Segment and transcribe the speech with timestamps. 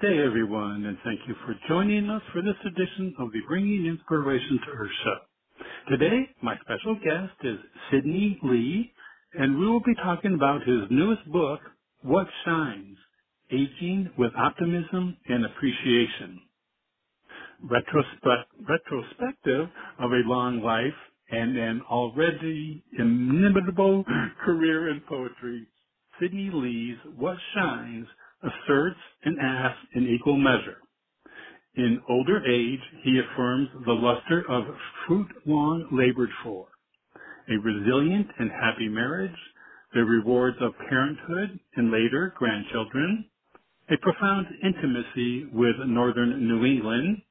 [0.00, 3.86] Good day, everyone, and thank you for joining us for this edition of the Bringing
[3.86, 5.16] Inspiration to Earth show.
[5.88, 7.58] Today, my special guest is
[7.90, 8.92] Sydney Lea,
[9.34, 11.60] and we will be talking about his newest book,
[12.02, 12.96] What Shines?
[13.50, 16.42] Aging with Optimism and Appreciation.
[17.62, 19.68] Retrospect, retrospective
[19.98, 20.98] of a long life
[21.30, 24.04] and an already inimitable
[24.44, 25.66] career in poetry,
[26.20, 28.06] Sydney Lea's What Shines
[28.42, 30.78] asserts and asks in equal measure.
[31.76, 34.64] In older age, he affirms the luster of
[35.06, 36.68] fruit long labored for,
[37.48, 39.36] a resilient and happy marriage,
[39.94, 43.26] the rewards of parenthood and later grandchildren,
[43.90, 47.22] a profound intimacy with northern New England,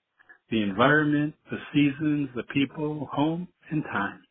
[0.50, 4.22] the environment, the seasons, the people, home, and time.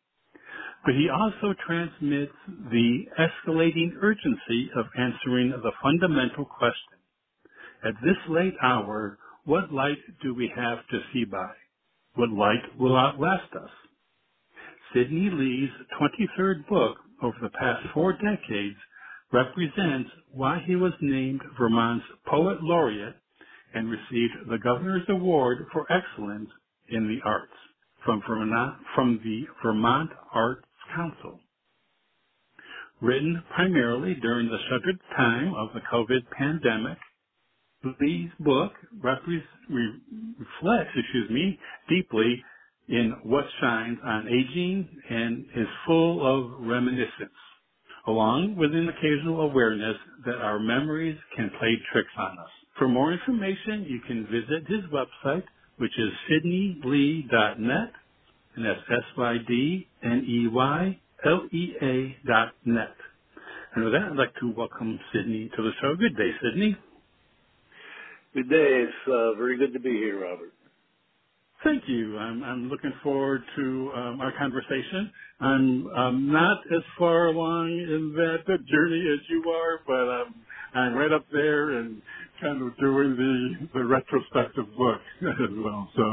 [0.87, 6.95] But he also transmits the escalating urgency of answering the fundamental question.
[7.83, 11.51] At this late hour, what light do we have to see by?
[12.15, 13.69] What light will outlast us?
[14.93, 18.77] Sydney Lea's 23rd book over the past four decades
[19.33, 23.17] represents why he was named Vermont's Poet Laureate
[23.73, 26.49] and received the Governor's Award for Excellence
[26.87, 27.51] in the Arts
[28.05, 28.21] from,
[28.95, 30.63] from the Vermont Arts
[30.95, 31.39] Council.
[33.01, 36.97] Written primarily during the shuttered time of the COVID pandemic,
[38.01, 39.29] Lea's book reflects,
[40.95, 42.43] excuse me, deeply
[42.89, 47.31] in what shines on aging and is full of reminiscence,
[48.07, 52.49] along with an occasional awareness that our memories can play tricks on us.
[52.77, 55.43] For more information, you can visit his website,
[55.77, 57.91] which is sydneylea.net,
[58.57, 59.87] and that's S-Y-D-N-E-Y-L-E-A
[62.27, 62.95] dot net.
[63.75, 65.95] And with that, I'd like to welcome Sydney to the show.
[65.95, 66.75] Good day, Sydney.
[68.33, 68.83] Good day.
[68.83, 70.53] It's uh, very good to be here, Robert.
[71.63, 72.17] Thank you.
[72.17, 75.11] I'm, I'm looking forward to um, our conversation.
[75.39, 80.33] I'm um, not as far along in that journey as you are, but um,
[80.75, 82.01] I'm right up there and
[82.41, 85.89] kind of doing the the retrospective look as well.
[85.95, 86.05] So,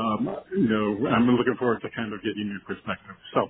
[0.00, 3.16] um, you know, I'm looking forward to kind of getting your perspective.
[3.34, 3.48] So.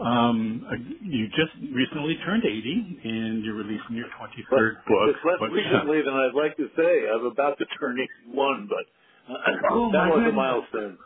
[0.00, 0.66] Um,
[1.02, 5.16] you just recently turned 80, and you're releasing your 23rd book.
[5.16, 7.08] It's less recently than I'd like to say.
[7.14, 8.86] I'm about to turn 81, but
[9.70, 10.32] oh, that was goodness.
[10.32, 10.98] a milestone.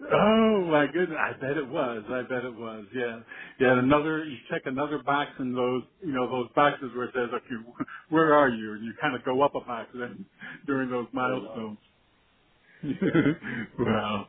[0.00, 1.18] Oh my goodness!
[1.18, 2.02] I bet it was.
[2.10, 2.84] I bet it was.
[2.94, 3.20] Yeah,
[3.58, 3.78] yeah.
[3.78, 7.64] Another, you check another box in those, you know, those boxes where it says, "Okay,
[8.10, 10.26] where are you?" And you kind of go up a box then
[10.66, 11.78] during those milestones.
[13.78, 14.28] wow.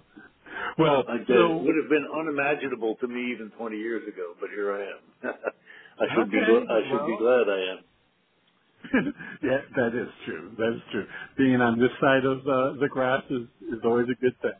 [0.80, 4.50] Well, I so it would have been unimaginable to me even 20 years ago, but
[4.50, 5.34] here I am.
[6.00, 6.38] I should be.
[6.38, 7.08] Okay, I should well.
[7.08, 7.80] be glad I am.
[9.44, 10.52] yeah, that is true.
[10.58, 11.06] That is true.
[11.38, 14.52] Being on this side of uh, the grass is is always a good thing.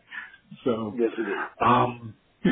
[0.66, 1.38] So Yes, it is.
[1.62, 2.16] Um,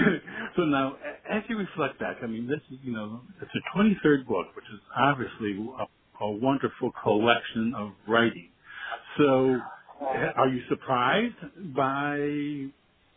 [0.58, 0.98] so now,
[1.30, 4.66] as you reflect back, I mean, this is, you know, it's a 23rd book, which
[4.74, 8.50] is obviously a, a wonderful collection of writing.
[9.18, 9.58] So,
[10.02, 11.36] are you surprised
[11.76, 12.68] by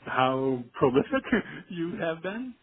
[0.07, 1.25] how prolific
[1.71, 2.55] you have been?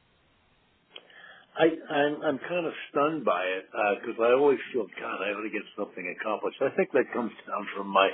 [1.58, 3.66] I, I'm I'm kind of stunned by it
[4.02, 6.58] because I always feel, God, I ought to get something accomplished.
[6.62, 8.10] I think that comes down from my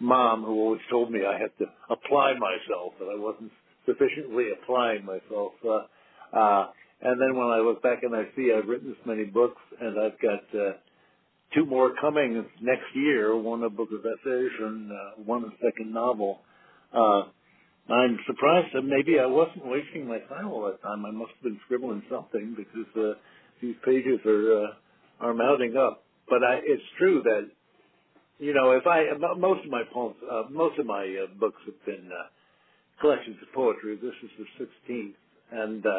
[0.00, 3.52] mom, who always told me I had to apply myself, that I wasn't
[3.86, 5.52] sufficiently applying myself.
[5.64, 6.66] Uh, uh,
[7.00, 9.98] and then when I look back and I see I've written this many books, and
[9.98, 10.72] I've got uh,
[11.54, 15.92] two more coming next year, one a book of essays and uh, one a second
[15.92, 16.40] novel.
[16.92, 17.22] Uh,
[17.90, 21.06] I'm surprised that maybe I wasn't wasting my time all that time.
[21.06, 23.18] I must have been scribbling something because uh,
[23.62, 24.68] these pages are uh,
[25.20, 26.04] are mounting up.
[26.28, 27.48] But I, it's true that
[28.38, 29.04] you know if I
[29.36, 32.28] most of my poems, uh, most of my uh, books have been uh,
[33.00, 33.96] collections of poetry.
[33.96, 35.14] This is the 16th,
[35.52, 35.90] and uh,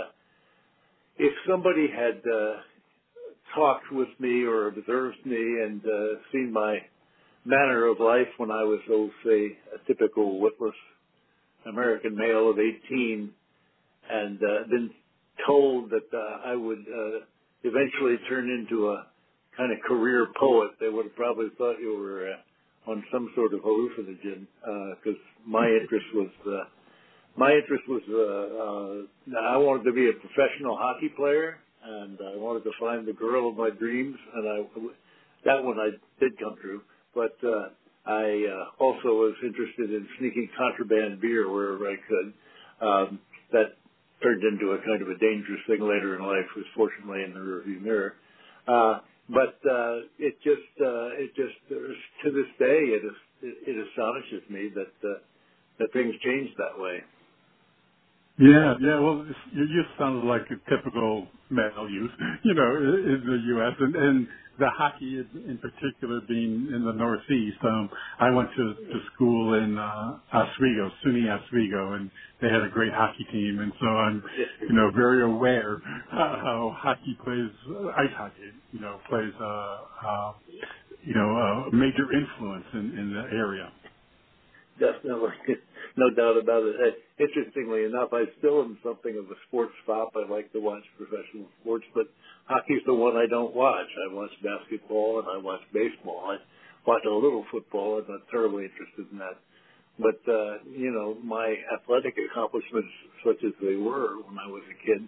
[1.18, 2.62] if somebody had uh,
[3.56, 6.78] talked with me or observed me and uh, seen my
[7.46, 10.76] manner of life when I was, oh, say, a typical witless
[11.68, 13.32] American male of 18
[14.10, 14.90] and uh, been
[15.46, 17.20] told that uh, I would uh,
[17.64, 19.06] eventually turn into a
[19.60, 23.54] kind of career poet, they would have probably thought you were uh, on some sort
[23.54, 24.48] of hallucinogen
[24.96, 26.64] because uh, my interest was uh,
[27.36, 32.38] my interest was uh, uh, I wanted to be a professional hockey player and I
[32.38, 34.58] wanted to find the girl of my dreams and I
[35.46, 36.82] that one I did come true,
[37.14, 37.70] but uh,
[38.06, 42.34] I uh, also was interested in sneaking contraband beer wherever I could.
[42.80, 43.20] Um,
[43.52, 43.76] that
[44.24, 47.40] turned into a kind of a dangerous thing later in life, was fortunately in the
[47.40, 48.16] rearview mirror.
[48.68, 53.88] Uh, but uh, it just, uh, it just, to this day, it, is, it, it
[53.90, 55.20] astonishes me that uh,
[55.80, 57.00] that things change that way.
[58.40, 59.00] Yeah, yeah.
[59.00, 62.12] Well, you just sounded like a typical male youth,
[62.46, 63.74] you know, in the U.S.
[63.80, 64.28] and and
[64.60, 67.58] the hockey in particular being in the Northeast.
[67.64, 67.90] Um,
[68.20, 72.94] I went to to school in uh, Oswego, SUNY Oswego, and they had a great
[72.94, 74.24] hockey team, and so I'm,
[74.62, 75.80] you know, very aware
[76.12, 77.52] how hockey plays,
[78.00, 79.78] ice hockey, you know, plays uh,
[80.08, 80.34] uh,
[81.06, 83.72] you know a major influence in in the area.
[84.80, 85.32] Definitely,
[85.98, 86.76] no doubt about it.
[87.20, 90.14] Interestingly enough, I still am something of a sports fop.
[90.16, 92.08] I like to watch professional sports, but
[92.46, 93.88] hockey's the one I don't watch.
[93.88, 96.32] I watch basketball and I watch baseball.
[96.32, 96.38] I
[96.86, 98.00] watch a little football.
[98.00, 99.38] I'm not terribly interested in that.
[100.00, 102.90] But uh, you know, my athletic accomplishments,
[103.26, 105.08] such as they were when I was a kid,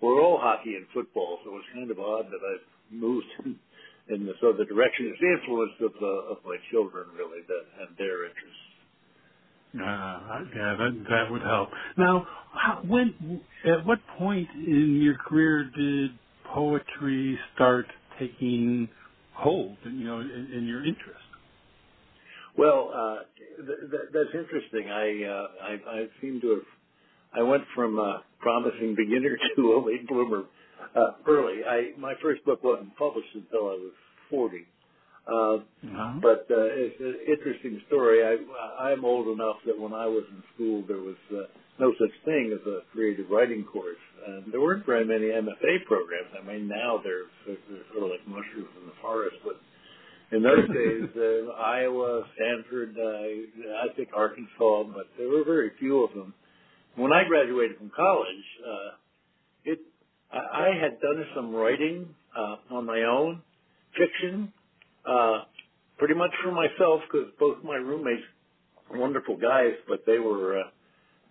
[0.00, 1.38] were all hockey and football.
[1.44, 2.54] So it was kind of odd that I
[2.90, 3.28] moved
[4.08, 5.12] in this other direction.
[5.12, 8.71] It's the influence of uh, of my children really that and their interests.
[9.74, 9.80] Uh,
[10.56, 11.70] yeah, that that would help.
[11.98, 16.18] Now, how, when at what point in your career did
[16.54, 17.86] poetry start
[18.18, 18.88] taking
[19.32, 21.20] hold, you know, in, in your interest?
[22.58, 23.16] Well, uh,
[23.58, 24.90] th- th- that's interesting.
[24.90, 26.66] I, uh, I I seem to have
[27.34, 30.44] I went from a promising beginner to a late bloomer
[30.96, 31.64] uh, early.
[31.68, 33.92] I my first book wasn't published until I was
[34.30, 34.66] forty.
[35.26, 36.18] Uh, uh-huh.
[36.20, 38.24] But uh, it's an interesting story.
[38.24, 41.46] I, I'm old enough that when I was in school, there was uh,
[41.78, 44.02] no such thing as a creative writing course.
[44.26, 46.30] And there weren't very many MFA programs.
[46.38, 49.36] I mean, now they're, they're sort of like mushrooms in the forest.
[49.44, 49.60] But
[50.36, 56.02] in those days, uh, Iowa, Stanford, uh, I think Arkansas, but there were very few
[56.02, 56.34] of them.
[56.96, 58.90] When I graduated from college, uh,
[59.64, 59.78] it
[60.32, 63.42] I, I had done some writing uh, on my own,
[63.96, 64.52] fiction,
[65.06, 65.44] uh,
[65.98, 68.22] pretty much for myself because both my roommates
[68.90, 70.70] wonderful guys, but they were uh,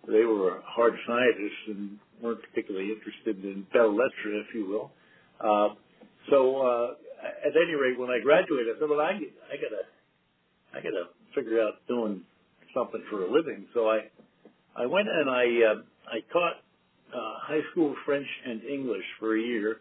[0.06, 4.90] they were hard scientists and weren't particularly interested in belles lettres, if you will.
[5.40, 5.74] Uh,
[6.30, 6.94] so uh,
[7.46, 9.84] at any rate, when I graduated, I said, "Well, I I gotta
[10.74, 11.04] I gotta
[11.34, 12.22] figure out doing
[12.74, 14.10] something for a living." So I
[14.76, 16.56] I went and I uh, I taught
[17.14, 19.78] uh, high school French and English for a year,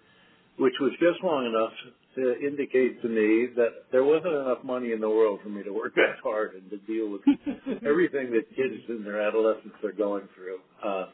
[0.57, 1.73] which was just long enough
[2.15, 5.71] to indicate to me that there wasn't enough money in the world for me to
[5.71, 7.21] work that hard and to deal with
[7.85, 10.59] everything that kids in their adolescence are going through.
[10.83, 11.05] Uh,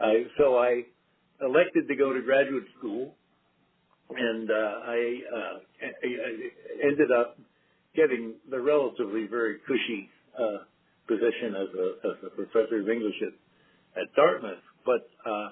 [0.00, 0.82] I, so I
[1.40, 3.14] elected to go to graduate school,
[4.10, 7.38] and uh, I, uh, I, I ended up
[7.96, 10.08] getting the relatively very cushy
[10.38, 10.64] uh,
[11.06, 14.62] position as a, as a professor of English at, at Dartmouth.
[14.84, 15.48] But uh,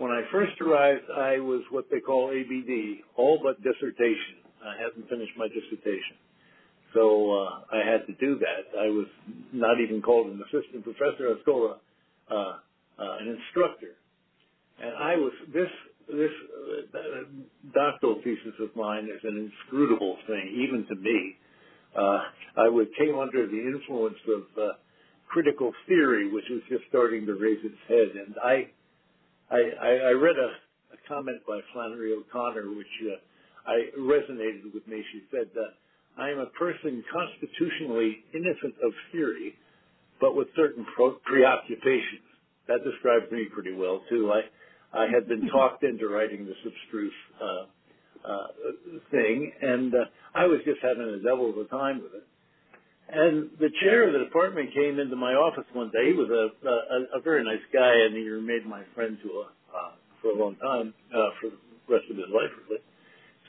[0.00, 4.40] when I first arrived, I was what they call ABD, all but dissertation.
[4.64, 6.16] I hadn't finished my dissertation.
[6.94, 8.80] So uh, I had to do that.
[8.80, 9.06] I was
[9.52, 11.28] not even called an assistant professor.
[11.28, 12.54] I was called a, uh,
[12.98, 13.92] uh, an instructor.
[14.82, 15.68] And I was this
[16.08, 16.32] this
[16.96, 17.28] uh,
[17.72, 21.36] doctoral thesis of mine is an inscrutable thing, even to me.
[21.94, 22.20] Uh,
[22.56, 24.72] I would came under the influence of uh,
[25.28, 28.70] critical theory, which was just starting to raise its head, and I
[29.50, 30.50] I, I, I read a,
[30.94, 35.02] a comment by Flannery O'Connor, which uh, I resonated with me.
[35.12, 39.54] She said, uh, "I am a person constitutionally innocent of theory,
[40.20, 42.26] but with certain pro- preoccupations."
[42.68, 44.32] That describes me pretty well too.
[44.32, 44.42] I
[44.92, 47.64] I had been talked into writing this abstruse uh,
[48.26, 48.46] uh,
[49.10, 50.04] thing, and uh,
[50.34, 52.26] I was just having a devil of a time with it.
[53.12, 56.10] And the chair of the department came into my office one day.
[56.10, 59.44] He was a a, a very nice guy, and he remained my friend to a
[59.76, 62.82] uh, for a long time, uh, for the rest of his life, really.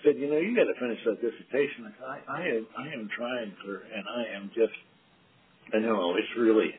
[0.03, 1.85] Said, you know, you got to finish that dissertation.
[1.85, 4.73] I said, I, I am, I am trying, sir, and I am just,
[5.73, 6.71] I know it's really,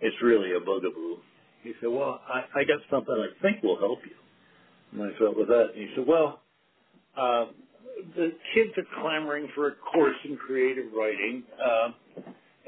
[0.00, 1.16] it's really a bugaboo.
[1.62, 4.16] He said, well, I, I got something I think will help you.
[4.92, 5.72] And I said, what's that?
[5.74, 6.40] And he said, well,
[7.16, 7.46] uh,
[8.16, 11.88] the kids are clamoring for a course in creative writing, uh,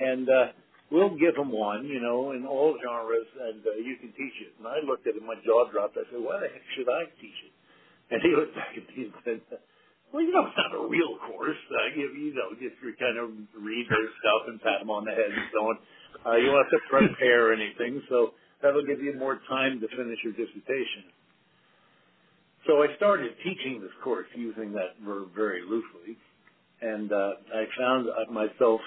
[0.00, 0.46] and uh,
[0.90, 4.54] we'll give them one, you know, in all genres, and uh, you can teach it.
[4.58, 5.96] And I looked at him, my jaw dropped.
[5.96, 7.54] I said, why the heck should I teach it?
[8.10, 9.40] And he looked back at me and said,
[10.12, 11.58] well, you know, it's not a real course.
[11.72, 15.04] Uh, you, you know, just you kind of read their stuff and pat them on
[15.04, 15.76] the head and so on.
[16.22, 20.18] Uh, you don't have to prepare anything, so that'll give you more time to finish
[20.22, 21.10] your dissertation.
[22.66, 26.16] So I started teaching this course using that verb very loosely,
[26.80, 28.80] and uh, I found myself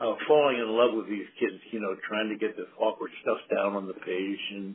[0.00, 1.60] uh, falling in love with these kids.
[1.70, 4.74] You know, trying to get this awkward stuff down on the page, and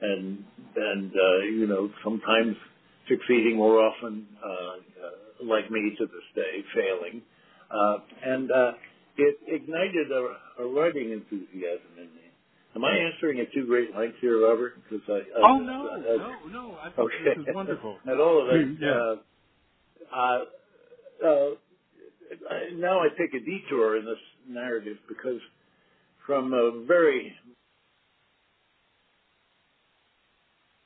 [0.00, 0.44] and
[0.76, 2.56] and uh, you know, sometimes
[3.08, 7.22] succeeding, more often, uh, uh, like me to this day, failing,
[7.70, 8.72] uh, and uh,
[9.16, 12.21] it ignited a, a writing enthusiasm in me.
[12.74, 14.74] Am I answering at too great length here, Robert?
[14.82, 16.76] Because I, I, oh no, I, I, no, no.
[16.80, 17.40] I think okay.
[17.40, 17.98] this is wonderful.
[18.08, 18.78] At all of it.
[18.80, 19.14] yeah.
[20.10, 20.44] Uh,
[21.22, 24.16] uh, uh, now I take a detour in this
[24.48, 25.40] narrative because
[26.26, 27.34] from a very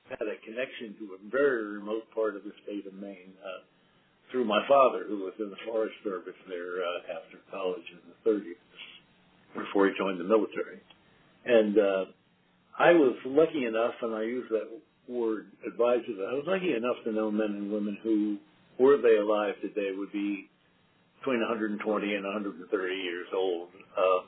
[0.08, 3.66] had a connection to a very remote part of the state of Maine uh,
[4.30, 8.18] through my father, who was in the Forest Service there uh, after college in the
[8.22, 8.62] 30s,
[9.54, 10.78] before he joined the military.
[11.46, 12.04] And uh,
[12.78, 14.68] I was lucky enough, and I use that
[15.08, 18.38] word advisedly, I was lucky enough to know men and women who,
[18.78, 20.48] were they alive today, would be
[21.18, 23.68] between 120 and 130 years old.
[23.96, 24.26] Uh,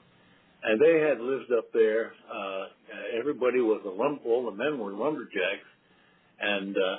[0.63, 2.13] and they had lived up there.
[2.33, 2.67] Uh,
[3.19, 4.23] everybody was a lump.
[4.27, 5.69] All the men were lumberjacks,
[6.41, 6.99] and uh,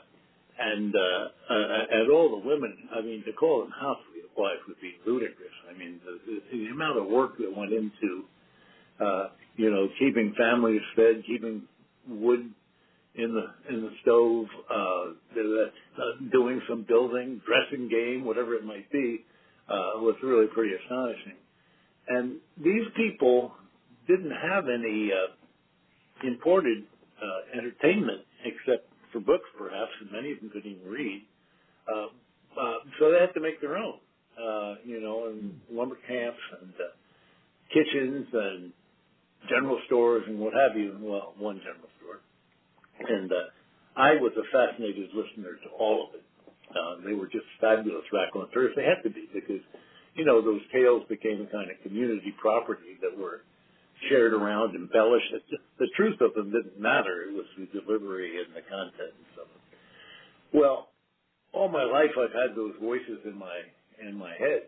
[0.60, 2.76] and uh, uh, and all the women.
[2.96, 5.52] I mean, to call them housewives would be ludicrous.
[5.70, 8.24] I mean, the, the, the amount of work that went into
[9.00, 11.64] uh, you know, keeping families fed, keeping
[12.08, 12.52] wood
[13.16, 18.90] in the in the stove, uh, uh, doing some building, dressing game, whatever it might
[18.92, 19.26] be,
[19.68, 21.38] uh, was really pretty astonishing.
[22.08, 23.54] And these people
[24.08, 26.84] didn't have any uh, imported
[27.22, 31.24] uh, entertainment except for books, perhaps, and many of them couldn't even read.
[31.88, 32.08] Uh,
[32.60, 34.00] uh, so they had to make their own,
[34.38, 36.94] uh, you know, and lumber camps and uh,
[37.74, 38.72] kitchens and
[39.48, 40.98] general stores and what have you.
[41.00, 42.20] Well, one general store.
[43.00, 43.48] And uh,
[43.96, 46.26] I was a fascinated listener to all of it.
[46.70, 48.76] Uh, they were just fabulous raconteurs.
[48.76, 49.64] They had to be because,
[50.14, 53.42] you know, those tales became a kind of community property that were
[54.10, 55.34] shared around, embellished.
[55.80, 57.26] The truth of them didn't matter.
[57.28, 59.44] It was the delivery and the content and so.
[60.54, 60.90] Well,
[61.54, 63.60] all my life I've had those voices in my
[64.02, 64.64] in my head,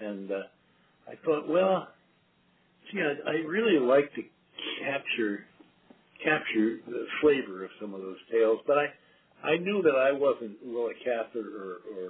[0.00, 0.34] and uh,
[1.06, 1.88] I thought, well,
[2.90, 4.22] gee, I, I really like to
[4.82, 5.46] capture
[6.22, 8.86] capture the flavor of some of those tales, but I
[9.42, 12.06] I knew that I wasn't Willa Cather or, or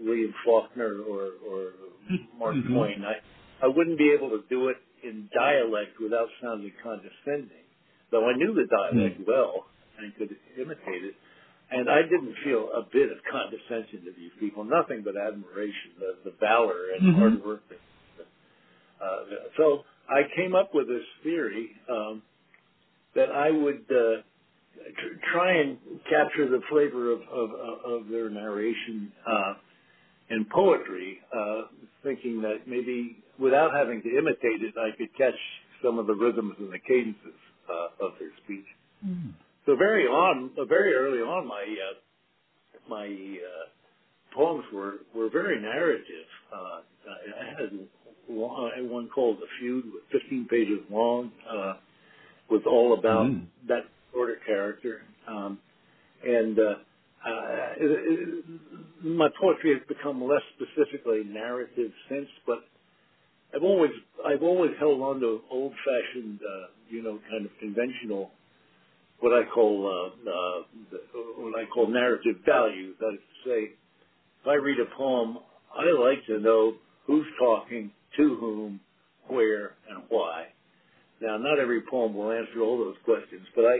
[0.00, 1.72] William Faulkner or, or
[2.38, 2.74] Mark mm-hmm.
[2.74, 3.02] Twain.
[3.04, 3.18] I
[3.64, 7.66] I wouldn't be able to do it in dialect without sounding condescending,
[8.10, 9.30] though I knew the dialect mm-hmm.
[9.30, 9.66] well
[9.98, 11.14] and could imitate it.
[11.70, 16.30] And I didn't feel a bit of condescension to these people, nothing but admiration, the,
[16.30, 17.18] the valor and mm-hmm.
[17.20, 17.62] hard work.
[18.98, 22.22] Uh, so I came up with this theory um,
[23.14, 24.22] that I would uh,
[24.96, 27.50] tr- try and capture the flavor of, of,
[27.84, 29.54] of their narration uh,
[30.30, 31.62] in poetry, uh,
[32.02, 35.38] thinking that maybe without having to imitate it, I could catch
[35.82, 37.38] some of the rhythms and the cadences
[37.68, 38.66] uh, of their speech.
[39.06, 39.32] Mm.
[39.66, 41.94] So very on, uh, very early on, my uh,
[42.88, 46.28] my uh, poems were were very narrative.
[46.52, 47.70] Uh, I had
[48.28, 51.74] one called The Feud, 15 pages long, uh,
[52.50, 53.46] was all about mm.
[53.68, 55.02] that sort of character.
[55.26, 55.58] Um,
[56.24, 57.90] and uh, uh, it,
[58.40, 58.44] it,
[59.04, 62.64] my poetry has become less specifically narrative since, but
[63.54, 63.90] I've always
[64.26, 68.30] I've always held on to old-fashioned, uh, you know, kind of conventional,
[69.20, 70.62] what I call uh, uh,
[71.38, 72.96] what I call narrative values.
[73.00, 73.60] That is to say,
[74.42, 75.38] if I read a poem,
[75.74, 76.74] I like to know
[77.06, 78.80] who's talking, to whom,
[79.28, 80.46] where, and why.
[81.20, 83.78] Now, not every poem will answer all those questions, but I,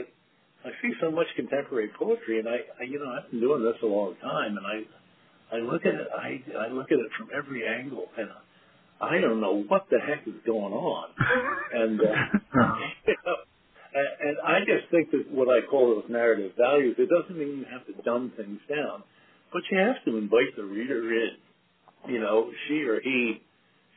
[0.65, 3.75] I see so much contemporary poetry, and I, I, you know, I've been doing this
[3.83, 7.29] a long time, and I, I look at it, I, I look at it from
[7.37, 8.29] every angle, and
[9.01, 11.09] I don't know what the heck is going on,
[11.73, 12.05] and, uh,
[13.07, 13.35] you know,
[13.93, 17.65] and I just think that what I call those narrative values, it doesn't mean you
[17.71, 19.03] have to dumb things down,
[19.51, 21.31] but you have to invite the reader in.
[22.07, 23.41] You know, she or he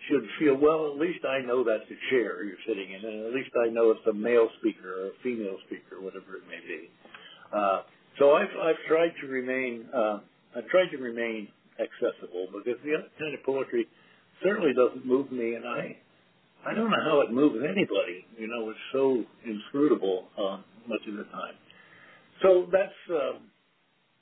[0.08, 3.32] should feel, well, at least I know that's a chair you're sitting in, and at
[3.34, 6.90] least I know it's a male speaker or a female speaker, whatever it may be.
[7.54, 7.82] Uh,
[8.18, 10.20] so I've, I've tried to remain, uh,
[10.56, 11.48] I've tried to remain
[11.80, 13.88] accessible because the other kind of poetry
[14.42, 15.96] certainly doesn't move me, and I,
[16.66, 18.26] I don't know how it moves anybody.
[18.38, 21.54] You know, it's so inscrutable uh, much of the time.
[22.42, 23.38] So that's uh,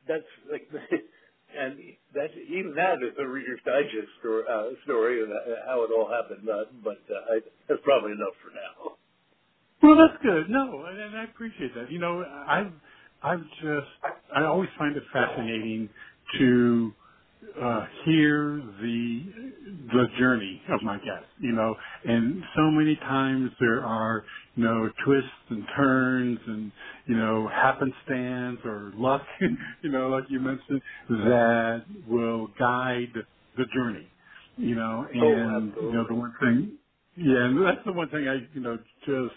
[0.09, 0.69] that's like
[1.59, 1.79] and
[2.15, 5.29] that even that is a Reader's Digest story, uh, story of
[5.67, 6.49] how it all happened.
[6.49, 8.97] Uh, but uh, I, that's probably enough for now.
[9.83, 10.51] Well, that's good.
[10.51, 11.91] No, and I appreciate that.
[11.91, 12.73] You know, I've
[13.23, 13.89] I've just
[14.35, 15.89] I always find it fascinating
[16.39, 16.93] to
[17.61, 19.30] uh, hear the
[19.93, 24.91] the journey of my guests, you know, and so many times there are you know
[25.05, 26.73] twists and turns and
[27.07, 29.23] you know happenstance or luck,
[29.83, 33.13] you know, like you mentioned, that will guide
[33.57, 34.09] the journey,
[34.57, 36.79] you know, Oh, and you know the one thing,
[37.17, 39.35] yeah, and that's the one thing I you know just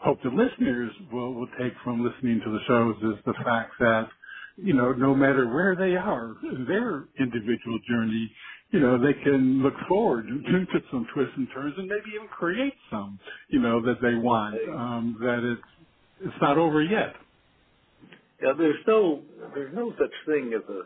[0.00, 4.08] hope the listeners will will take from listening to the shows is the fact that
[4.56, 8.30] you know, no matter where they are in their individual journey,
[8.70, 12.74] you know, they can look forward to some twists and turns and maybe even create
[12.90, 15.88] some, you know, that they want, um, that it's,
[16.26, 17.14] it's not over yet.
[18.42, 19.22] Yeah, there's no
[19.54, 20.82] there's no such thing as a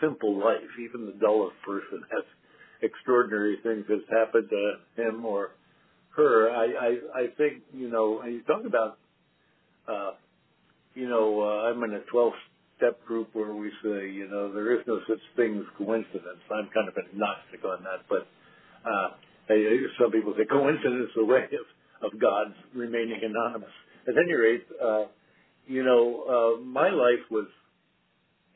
[0.00, 0.60] simple life.
[0.80, 2.24] Even the dullest person has
[2.82, 5.50] extraordinary things that's happened to him or
[6.16, 6.50] her.
[6.50, 8.20] I I, I think you know.
[8.20, 8.98] And you talk about,
[9.88, 10.12] uh,
[10.94, 12.32] you know, uh, I'm in a 12
[12.82, 16.42] step group where we say, you know, there is no such thing as coincidence.
[16.50, 18.26] I'm kind of agnostic on that, but
[18.82, 19.14] uh,
[20.00, 23.70] some people say coincidence is a way of, of God's remaining anonymous.
[24.08, 25.04] At any rate, uh,
[25.66, 27.46] you know, uh, my life was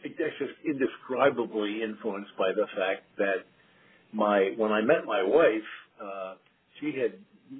[0.02, 3.46] just indescribably influenced by the fact that
[4.12, 5.68] my when I met my wife,
[6.02, 6.34] uh,
[6.80, 7.14] she had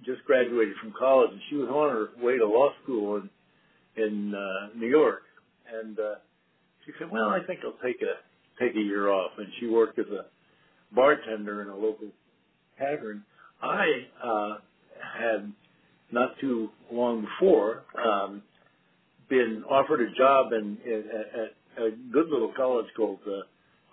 [0.04, 3.30] just graduated from college and she was on her way to law school in
[3.96, 5.22] in uh, New York,
[5.72, 6.14] and uh,
[6.86, 9.98] she said, "Well, I think I'll take a take a year off." And she worked
[9.98, 10.26] as a
[10.94, 12.08] bartender in a local
[12.78, 13.24] tavern.
[13.60, 13.86] I
[14.22, 14.58] uh,
[15.18, 15.52] had
[16.12, 18.42] not too long before um,
[19.28, 23.42] been offered a job in, in at, a good little college called uh,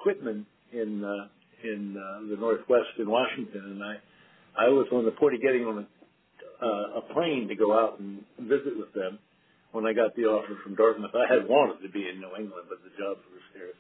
[0.06, 1.28] Whitman in uh,
[1.64, 3.96] in uh, the Northwest in Washington, and I
[4.58, 8.00] I was on the point of getting on a, uh, a plane to go out
[8.00, 9.18] and visit with them
[9.74, 11.12] when I got the offer from Dartmouth.
[11.14, 13.78] I had wanted to be in New England, but the jobs were scarce.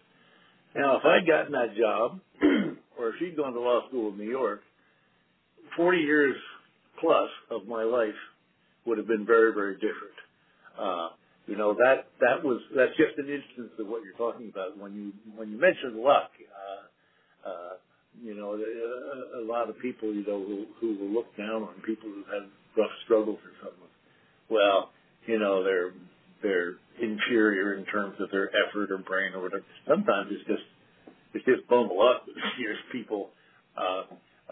[0.76, 2.20] Now, if I'd gotten that job,
[2.98, 4.62] or if she'd gone to law school in New York,
[5.78, 6.36] 40 years
[7.00, 8.18] plus of my life
[8.86, 10.18] would have been very, very different.
[10.78, 11.10] Uh,
[11.46, 14.96] you know that that was that's just an instance of what you're talking about when
[14.96, 16.32] you when you mention luck.
[16.40, 17.74] Uh, uh,
[18.24, 21.76] you know, a, a lot of people you know who who will look down on
[21.86, 23.92] people who've had rough struggles or something.
[24.50, 24.92] Well,
[25.28, 25.92] you know they're
[26.42, 29.64] they're inferior in terms of their effort or brain or whatever.
[29.88, 30.64] Sometimes it's just
[31.34, 33.30] it's just bumble up steers people
[33.78, 34.04] uh,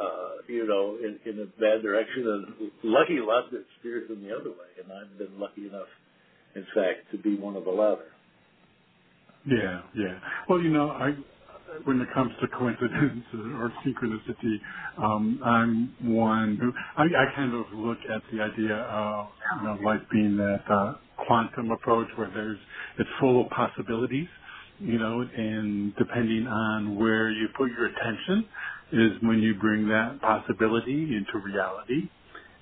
[0.01, 4.33] uh, you know in, in a bad direction and lucky luck that steers them the
[4.35, 4.71] other way.
[4.81, 5.89] And I've been lucky enough,
[6.55, 8.09] in fact, to be one of the latter.
[9.45, 10.19] Yeah, yeah.
[10.47, 11.15] Well, you know, I
[11.85, 14.57] when it comes to coincidence or synchronicity,
[14.97, 19.27] um, I'm one who I, I kind of look at the idea of
[19.61, 20.93] you know life being that uh,
[21.27, 22.59] quantum approach where there's
[22.99, 24.27] it's full of possibilities,
[24.79, 28.49] you know, and depending on where you put your attention
[28.93, 32.09] is when you bring that possibility into reality,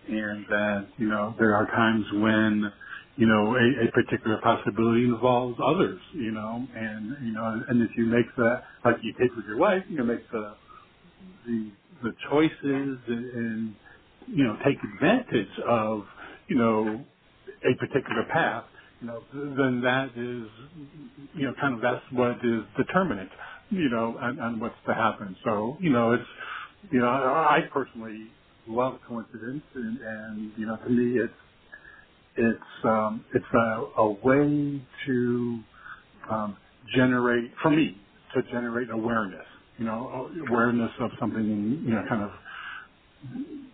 [0.09, 2.71] and that you know there are times when
[3.19, 7.91] you know, a, a particular possibility involves others, you know, and, you know, and if
[7.97, 10.55] you make that, like you did with your wife, you know, make the,
[11.47, 11.71] the,
[12.03, 13.75] the choices and, and,
[14.27, 16.03] you know, take advantage of,
[16.49, 17.05] you know,
[17.65, 18.65] a particular path,
[19.01, 20.49] you know, then that is,
[21.35, 23.31] you know, kind of that's what is determinant,
[23.71, 25.35] you know, on, on what's to happen.
[25.45, 26.23] So, you know, it's,
[26.91, 28.29] you know, I personally
[28.67, 31.33] love coincidence and, and, you know, to me it's,
[32.39, 35.61] it's um, it's a, a way to
[36.31, 36.57] um,
[36.95, 37.97] generate for me
[38.35, 39.45] to generate awareness.
[39.79, 42.31] You know, awareness of something you know kind of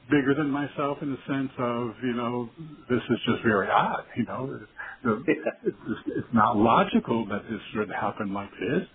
[0.10, 2.50] bigger than myself in the sense of you know
[2.90, 4.06] this is just very odd.
[4.18, 4.60] You know,
[5.28, 8.88] it's, it's not logical that this should happen like this.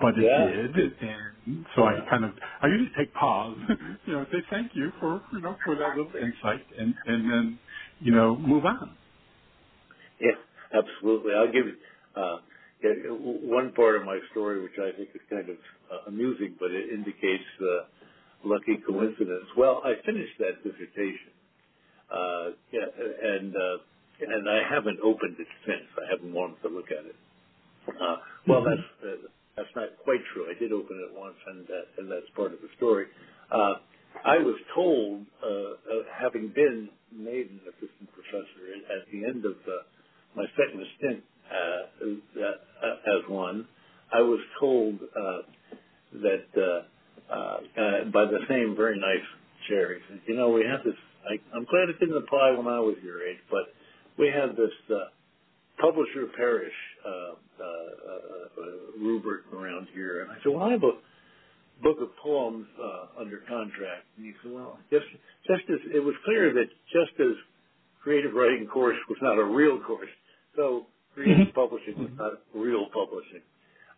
[0.00, 0.46] But it yeah.
[0.74, 3.56] did, and so I kind of I usually take pause,
[4.06, 7.60] you know, say thank you for you know for that little insight, and and then
[8.02, 8.96] you know, move on.
[10.20, 10.38] Yeah,
[10.74, 11.34] absolutely.
[11.34, 11.66] I'll give
[12.16, 12.38] uh,
[13.48, 15.56] one part of my story, which I think is kind of
[15.92, 17.86] uh, amusing, but it indicates the
[18.44, 19.46] lucky coincidence.
[19.56, 21.32] Well, I finished that dissertation,
[22.12, 22.86] uh, yeah,
[23.24, 23.78] and uh,
[24.20, 25.88] and I haven't opened it since.
[25.98, 27.16] I haven't wanted to look at it.
[27.88, 28.16] Uh,
[28.48, 30.46] well, that's uh, that's not quite true.
[30.50, 33.06] I did open it once, and uh, and that's part of the story.
[34.24, 39.54] I was told, uh, uh, having been made an assistant professor at the end of
[39.66, 39.78] the,
[40.36, 43.66] my second stint uh, uh, as one,
[44.12, 45.42] I was told uh,
[46.22, 46.84] that,
[48.12, 49.26] by the same very nice
[49.68, 49.94] chair.
[49.94, 50.94] He said, "You know, we have this.
[51.24, 53.72] I, I'm glad it didn't apply when I was your age, but
[54.18, 54.72] we have this
[55.80, 56.72] publisher parish
[57.04, 60.92] uh, uh, uh, rubric around here." And I said, "Well, I have a
[61.82, 65.06] book of poems uh, under contract." And he said, "Well, just
[65.46, 67.34] just as it was clear that just as
[68.02, 70.10] creative writing course was not a real course,
[70.56, 71.58] so creative mm-hmm.
[71.58, 73.42] publishing was not real publishing."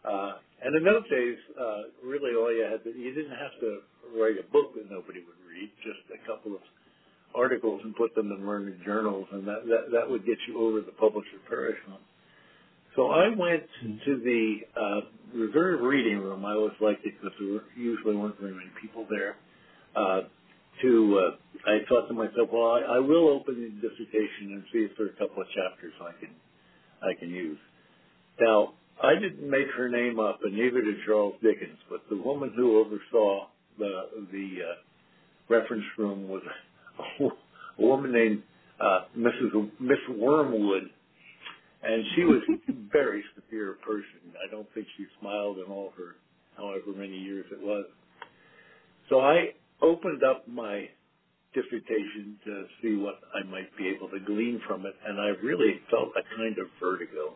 [0.04, 3.80] Uh, and in those days, uh, really all you had to, you didn't have to
[4.16, 6.60] write a book that nobody would read, just a couple of
[7.34, 10.80] articles and put them in learned journals, and that, that, that would get you over
[10.80, 11.78] the publish or perish
[12.96, 13.64] So I went
[14.04, 15.00] to the uh,
[15.34, 16.44] reserve reading room.
[16.44, 19.36] I always liked it because there usually weren't very many people there.
[19.96, 20.22] Uh,
[20.82, 24.80] to uh, I thought to myself, well, I, I will open the dissertation and see
[24.80, 26.30] if there are a couple of chapters I can
[27.02, 27.58] I can use.
[28.40, 31.78] Now I didn't make her name up, and neither did Charles Dickens.
[31.88, 33.46] But the woman who oversaw
[33.78, 34.74] the the uh,
[35.48, 36.42] reference room was
[37.20, 38.42] a, woman named
[38.80, 39.70] uh, Mrs.
[39.80, 40.90] Miss Wormwood,
[41.84, 44.32] and she was a very severe person.
[44.34, 46.16] I don't think she smiled in all her
[46.56, 47.84] however many years it was.
[49.10, 50.88] So I opened up my
[51.52, 55.80] dissertation to see what I might be able to glean from it, and I really
[55.90, 57.34] felt a kind of vertigo.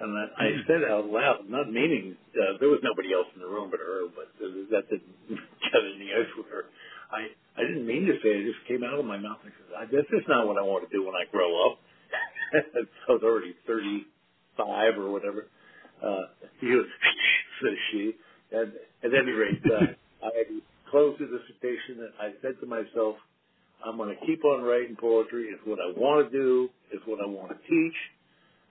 [0.00, 0.60] And I, I hmm.
[0.66, 4.10] said out loud, not meaning uh, there was nobody else in the room but her,
[4.10, 6.66] but uh, that didn't get any ice with her.
[7.14, 9.38] I I didn't mean to say it; it just came out of my mouth.
[9.46, 11.78] I said, "This is not what I want to do when I grow up."
[13.08, 15.46] I was already thirty-five or whatever.
[16.02, 16.26] Uh,
[16.60, 16.86] he was,
[17.62, 18.14] says she.
[18.52, 18.72] And
[19.04, 19.86] at any rate, uh,
[20.26, 20.30] I
[20.90, 23.16] closed the dissertation, and I said to myself,
[23.84, 25.48] "I'm going to keep on writing poetry.
[25.52, 26.68] It's what I want to do.
[26.92, 27.96] It's what I want to teach."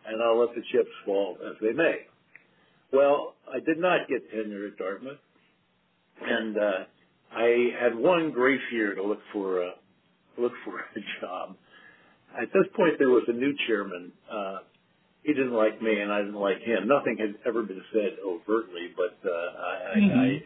[0.05, 1.95] and I'll let the chips fall as they may.
[2.91, 5.17] Well, I did not get tenure at Dartmouth,
[6.21, 6.79] and uh,
[7.33, 9.71] I had one grace year to look for a
[10.37, 11.55] look for a job.
[12.39, 14.11] At this point, there was a new chairman.
[14.31, 14.59] Uh,
[15.23, 16.87] he didn't like me, and I didn't like him.
[16.87, 20.19] Nothing had ever been said overtly, but uh, I, mm-hmm.
[20.19, 20.41] I, I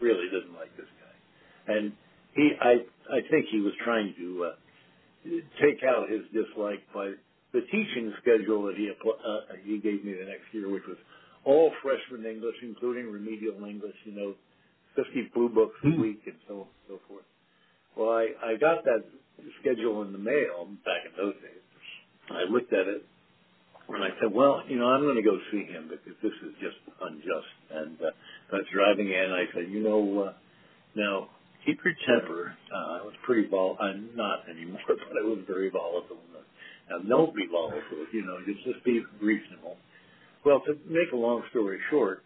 [0.00, 1.92] really didn't like this guy, and
[2.34, 4.54] he, I, I think he was trying to uh,
[5.60, 7.12] take out his dislike by
[7.52, 10.98] the teaching schedule that he uh, he gave me the next year, which was
[11.44, 13.96] all freshman English, including remedial English.
[14.04, 14.34] You know,
[14.94, 16.00] 50 blue books a hmm.
[16.00, 17.24] week and so on and so forth.
[17.96, 19.04] Well, I I got that
[19.60, 21.64] schedule in the mail back in those days.
[22.30, 23.04] I looked at it
[23.88, 26.54] and I said, well, you know, I'm going to go see him because this is
[26.60, 27.54] just unjust.
[27.70, 28.10] And uh,
[28.52, 29.30] I was driving in.
[29.30, 30.32] I said, you know, uh,
[30.96, 31.28] now
[31.64, 32.56] keep your temper.
[32.72, 33.76] Uh, I was pretty vol.
[33.80, 36.18] I'm not anymore, but I was very volatile.
[36.88, 39.76] Now, don't be volatile, you know, just, just be reasonable.
[40.44, 42.22] Well, to make a long story short,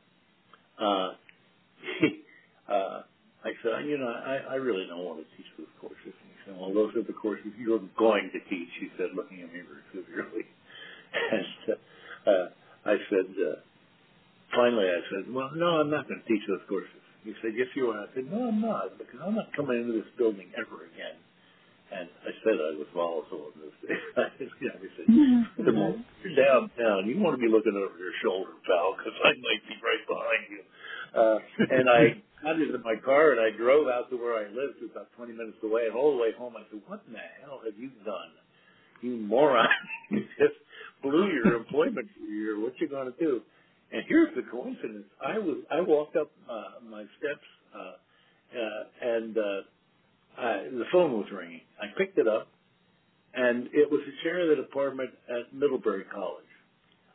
[0.78, 0.84] uh,
[2.68, 3.02] uh,
[3.44, 6.12] I said, you know, I, I really don't want to teach those courses.
[6.46, 9.52] And said, well, those are the courses you're going to teach, he said, looking at
[9.52, 10.46] me very severely.
[11.10, 12.46] And uh,
[12.86, 13.58] I said, uh,
[14.54, 17.02] finally I said, well, no, I'm not going to teach those courses.
[17.26, 18.06] He said, yes, you are.
[18.06, 21.18] I said, no, I'm not, because I'm not coming into this building ever again
[21.90, 23.74] and I said I was volatile in this.
[24.62, 26.06] you know, he said, mm-hmm.
[26.22, 27.10] "You're downtown.
[27.10, 30.44] You want to be looking over your shoulder, pal, because I might be right behind
[30.54, 30.62] you."
[31.16, 31.38] Uh,
[31.70, 34.88] and I got into my car and I drove out to where I lived, it
[34.88, 35.86] was about 20 minutes away.
[35.86, 38.30] And all the way home, I said, "What in the hell have you done,
[39.02, 39.68] you moron?
[40.10, 40.58] you just
[41.02, 42.60] blew your employment year.
[42.60, 43.42] What you going to do?"
[43.92, 47.94] And here's the coincidence: I was I walked up uh, my steps uh,
[48.58, 49.38] uh, and.
[49.38, 49.60] Uh,
[50.38, 51.60] uh, the phone was ringing.
[51.80, 52.48] I picked it up,
[53.34, 56.44] and it was the chair of the department at Middlebury College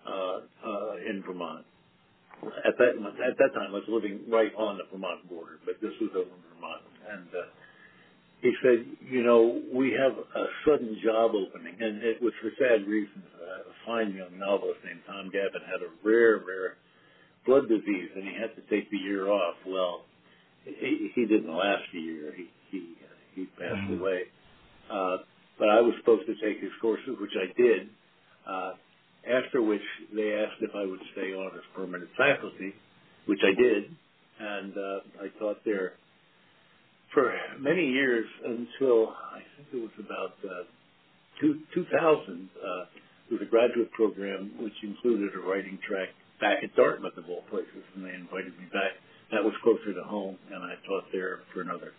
[0.08, 1.66] uh, uh, in Vermont.
[2.66, 5.94] At that at that time, I was living right on the Vermont border, but this
[6.02, 7.50] was over in Vermont, and uh,
[8.42, 12.88] he said, "You know, we have a sudden job opening, and it was for sad
[12.88, 13.26] reasons.
[13.36, 16.78] Uh, a fine young novelist named Tom Gavin had a rare, rare
[17.46, 19.56] blood disease, and he had to take the year off.
[19.66, 20.06] Well,
[20.66, 22.34] he, he didn't last a year.
[22.36, 22.96] He he
[23.36, 24.02] he passed mm-hmm.
[24.02, 24.22] away.
[24.90, 25.18] Uh,
[25.58, 27.90] but I was supposed to take his courses, which I did.
[28.48, 28.72] Uh,
[29.28, 29.82] after which
[30.14, 32.74] they asked if I would stay on as permanent faculty,
[33.26, 33.84] which I did,
[34.40, 35.94] and uh, I taught there
[37.14, 40.64] for many years until I think it was about uh,
[41.40, 42.50] two, 2000.
[42.56, 42.86] Uh,
[43.30, 46.10] it was a graduate program which included a writing track
[46.40, 48.92] back at Dartmouth of all places, and they invited me back.
[49.32, 51.94] That was closer to home, and I taught there for another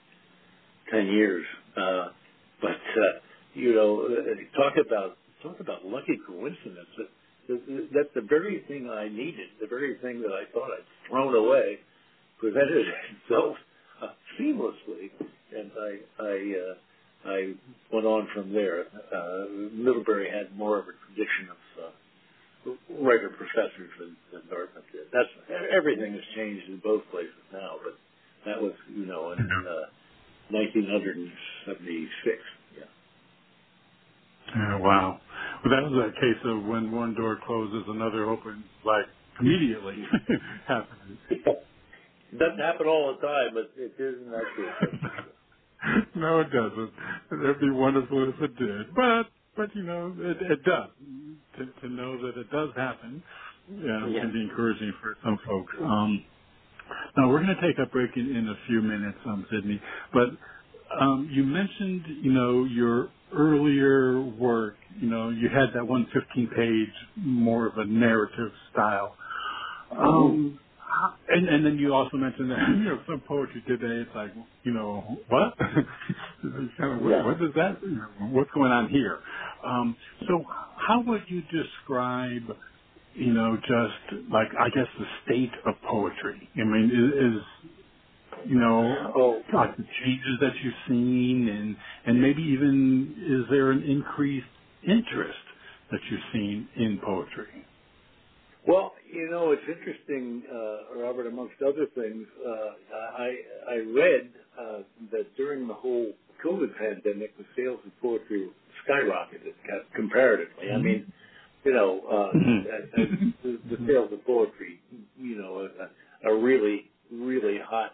[0.93, 1.45] 10 years.
[1.77, 2.09] Uh,
[2.61, 3.19] but, uh,
[3.55, 4.09] you know,
[4.57, 6.91] talk about, talk about lucky coincidence.
[6.99, 7.09] That,
[7.95, 11.79] that's the very thing I needed, the very thing that I thought I'd thrown away
[12.41, 12.87] presented
[13.23, 13.57] itself.
[13.97, 15.09] Uh, seamlessly,
[15.57, 16.75] and I I uh,
[17.33, 17.55] I
[17.91, 18.85] went on from there.
[19.11, 21.91] Uh, Middlebury had more of a tradition of uh,
[23.01, 25.07] writer professors than, than Dartmouth did.
[25.15, 25.31] That's
[25.75, 27.97] everything has changed in both places now, but
[28.45, 29.89] that was you know in uh,
[30.51, 32.37] 1976.
[32.77, 32.85] Yeah.
[34.55, 35.21] Yeah, wow.
[35.65, 39.07] Well, that was a case of when one door closes, another opens, like
[39.41, 39.97] immediately
[40.69, 41.19] happening.
[42.33, 44.45] It doesn't happen all the time, but it is in that
[46.17, 46.93] no, it doesn't.
[47.45, 50.91] It'd be wonderful if it did, but but you know, it, it does.
[51.59, 53.23] To, to know that it does happen,
[53.71, 54.21] yeah, yeah.
[54.21, 55.73] can be encouraging for some folks.
[55.83, 56.25] Um,
[57.17, 59.81] now we're going to take a break in, in a few minutes, um, Sydney,
[60.13, 60.31] but
[61.01, 64.77] um, you mentioned, you know, your earlier work.
[65.01, 69.17] You know, you had that 115 page, more of a narrative style.
[69.93, 70.59] Um,
[71.29, 74.33] and, and then you also mentioned that you know some poetry today it's like
[74.65, 75.57] you know what?
[75.59, 75.87] Kind
[76.81, 77.79] of, what, what is that?
[78.33, 79.21] What's going on here?
[79.65, 79.97] Um,
[80.29, 80.45] so
[80.77, 82.57] how would you describe
[83.15, 86.49] you know just like I guess the state of poetry?
[86.57, 87.43] I mean is, is
[88.45, 89.43] you know oh.
[89.53, 94.47] like the changes that you've seen and and maybe even is there an increased
[94.83, 95.39] interest
[95.91, 97.67] that you've seen in poetry
[98.67, 101.29] well, you know, it's interesting, uh, Robert.
[101.29, 102.71] Amongst other things, uh,
[103.17, 103.37] I
[103.71, 104.79] I read uh,
[105.13, 106.13] that during the whole
[106.45, 108.49] COVID pandemic, the sales of poetry
[108.83, 109.55] skyrocketed
[109.95, 110.73] comparatively.
[110.75, 111.13] I mean,
[111.65, 113.31] you know, uh, mm-hmm.
[113.45, 114.81] the, the sales of poetry,
[115.17, 115.69] you know,
[116.25, 117.93] a, a really really hot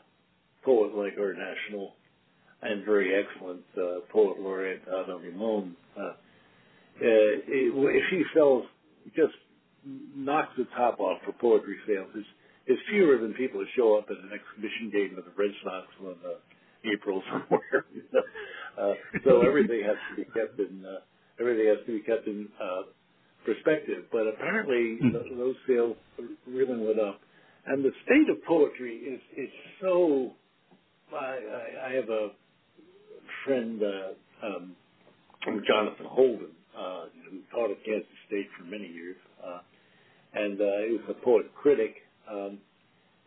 [0.65, 1.95] poet like our national
[2.63, 6.15] and very excellent uh, poet laureate Ada Limon, uh, uh,
[7.01, 8.65] if he sells
[9.17, 9.35] just
[10.15, 12.27] knocks the top off for poetry sales it's,
[12.69, 15.87] is fewer than people who show up at an exhibition game of the Red Sox
[16.01, 16.39] in uh,
[16.95, 17.87] April somewhere.
[18.79, 18.95] uh,
[19.25, 21.01] so everything has to be kept in uh,
[21.41, 22.83] everything has to be kept in uh,
[23.45, 24.05] perspective.
[24.13, 25.97] But apparently th- those sales
[26.47, 27.21] really went up,
[27.67, 30.33] and the state of poetry is is so.
[31.15, 32.29] I, I, have a
[33.45, 34.77] friend, uh, um,
[35.67, 36.49] Jonathan Holden,
[36.79, 39.17] uh, who taught at Kansas State for many years.
[39.45, 39.59] Uh,
[40.35, 41.97] and uh, he was a poet critic.
[42.31, 42.59] Um,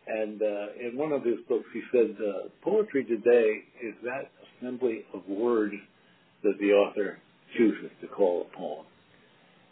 [0.06, 5.04] and uh, in one of his books, he said, uh, "Poetry today is that assembly
[5.12, 5.74] of words
[6.42, 7.18] that the author
[7.56, 8.86] chooses to call a poem."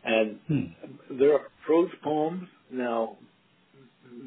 [0.04, 1.18] And hmm.
[1.18, 3.16] there are prose poems now;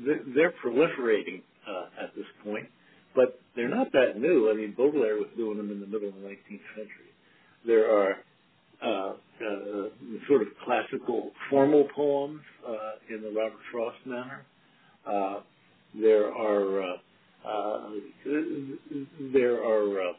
[0.05, 2.67] they're proliferating uh, at this point,
[3.17, 4.51] but they're not that new.
[4.51, 7.11] I mean, Baudelaire was doing them in the middle of the 19th century.
[7.65, 8.15] There are
[8.81, 9.89] uh, uh,
[10.27, 14.45] sort of classical formal poems uh, in the Robert Frost manner.
[15.05, 15.39] Uh,
[15.99, 16.97] there are uh,
[17.47, 17.89] uh,
[19.33, 20.13] there are uh,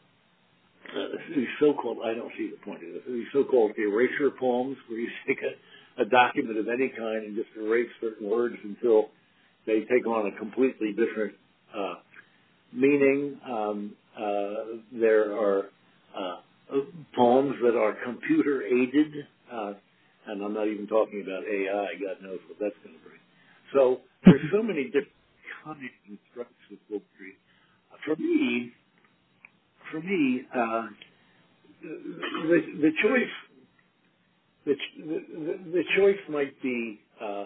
[1.35, 5.09] these so-called I don't see the point of this these so-called erasure poems where you
[5.27, 9.09] take a, a document of any kind and just erase certain words until
[9.65, 11.35] they take on a completely different
[11.73, 11.95] uh,
[12.73, 13.39] meaning.
[13.49, 15.69] Um, uh, there are
[16.17, 16.37] uh,
[17.15, 19.13] poems that are computer aided,
[19.53, 19.73] uh,
[20.27, 21.87] and I'm not even talking about AI.
[22.01, 23.19] God knows what that's going to bring.
[23.73, 25.09] So there's so many different
[25.65, 27.35] kinds of constructs of poetry.
[28.05, 28.71] For me,
[29.91, 30.87] for me, uh,
[31.81, 33.35] the, the choice,
[34.65, 37.45] the, the, the choice might be uh, uh,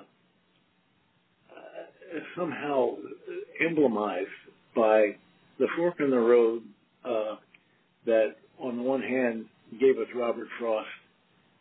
[2.38, 2.92] somehow
[3.66, 4.28] emblemized
[4.76, 5.16] by
[5.60, 6.64] the fork in the road
[7.06, 7.36] uh,
[8.06, 9.46] that on the one hand,
[9.80, 10.88] gave us Robert Frost,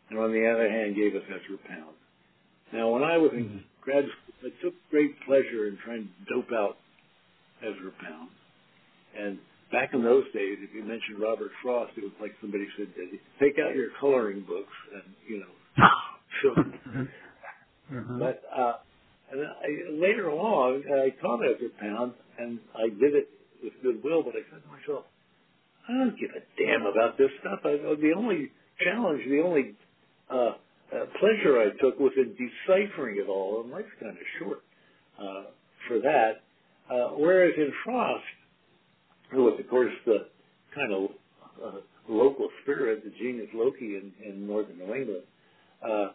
[0.09, 1.95] and on the other hand, gave us Ezra Pound.
[2.71, 3.57] Now, when I was in mm-hmm.
[3.81, 6.77] grad school, I took great pleasure in trying to dope out
[7.61, 8.29] Ezra Pound.
[9.17, 9.39] And
[9.71, 12.87] back in those days, if you mentioned Robert Frost, it was like somebody said,
[13.39, 15.53] take out your coloring books and, you know,
[16.41, 16.49] so.
[17.93, 18.19] mm-hmm.
[18.19, 18.73] But, uh,
[19.31, 23.29] and I, later on, I taught Ezra Pound, and I did it
[23.63, 25.05] with goodwill, but I said to myself,
[25.87, 27.59] I don't give a damn about this stuff.
[27.65, 28.51] I, the only
[28.83, 29.75] challenge, the only
[30.29, 34.63] uh, uh, pleasure I took was in deciphering it all, and life's kind of short
[35.19, 35.43] uh,
[35.87, 36.41] for that.
[36.89, 38.23] Uh, whereas in Frost,
[39.31, 40.27] who was, of course, the
[40.75, 41.09] kind of
[41.63, 45.23] uh, local spirit, the genius loci in, in northern New England,
[45.87, 46.07] uh,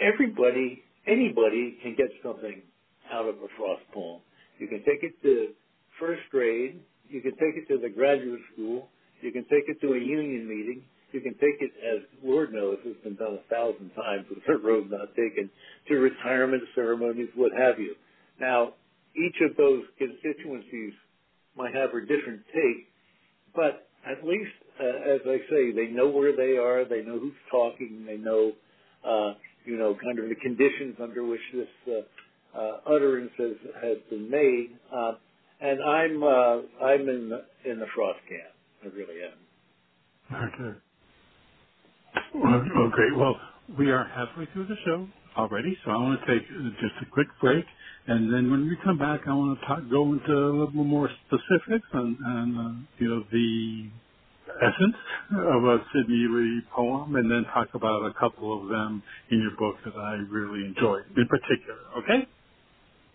[0.00, 2.62] everybody, anybody can get something
[3.12, 4.20] out of a Frost poem.
[4.58, 5.48] You can take it to
[5.98, 8.88] first grade, you can take it to the graduate school.
[9.20, 10.82] You can take it to a union meeting.
[11.12, 14.58] You can take it, as Lord knows, it's been done a thousand times with the
[14.58, 15.50] road not taken,
[15.88, 17.94] to retirement ceremonies, what have you.
[18.38, 18.74] Now,
[19.16, 20.92] each of those constituencies
[21.56, 22.92] might have a different take,
[23.56, 26.84] but at least, uh, as I say, they know where they are.
[26.84, 28.04] They know who's talking.
[28.06, 28.52] They know,
[29.02, 29.32] uh,
[29.64, 32.00] you know, kind of the conditions under which this uh,
[32.58, 34.76] uh, utterance has, been made.
[34.94, 35.12] Uh,
[35.60, 38.54] and I'm uh, I'm in the, in the frost camp.
[38.84, 40.48] I really am.
[40.48, 40.78] Okay.
[42.34, 43.16] Well, well, great.
[43.16, 43.36] Well,
[43.78, 46.46] we are halfway through the show already, so I want to take
[46.80, 47.64] just a quick break,
[48.06, 51.08] and then when we come back, I want to talk, go into a little more
[51.26, 53.90] specifics on, on uh, you know, the
[54.62, 54.96] essence
[55.32, 59.56] of a Sydney Lea poem, and then talk about a couple of them in your
[59.58, 61.80] book that I really enjoyed, in particular.
[61.98, 62.26] Okay?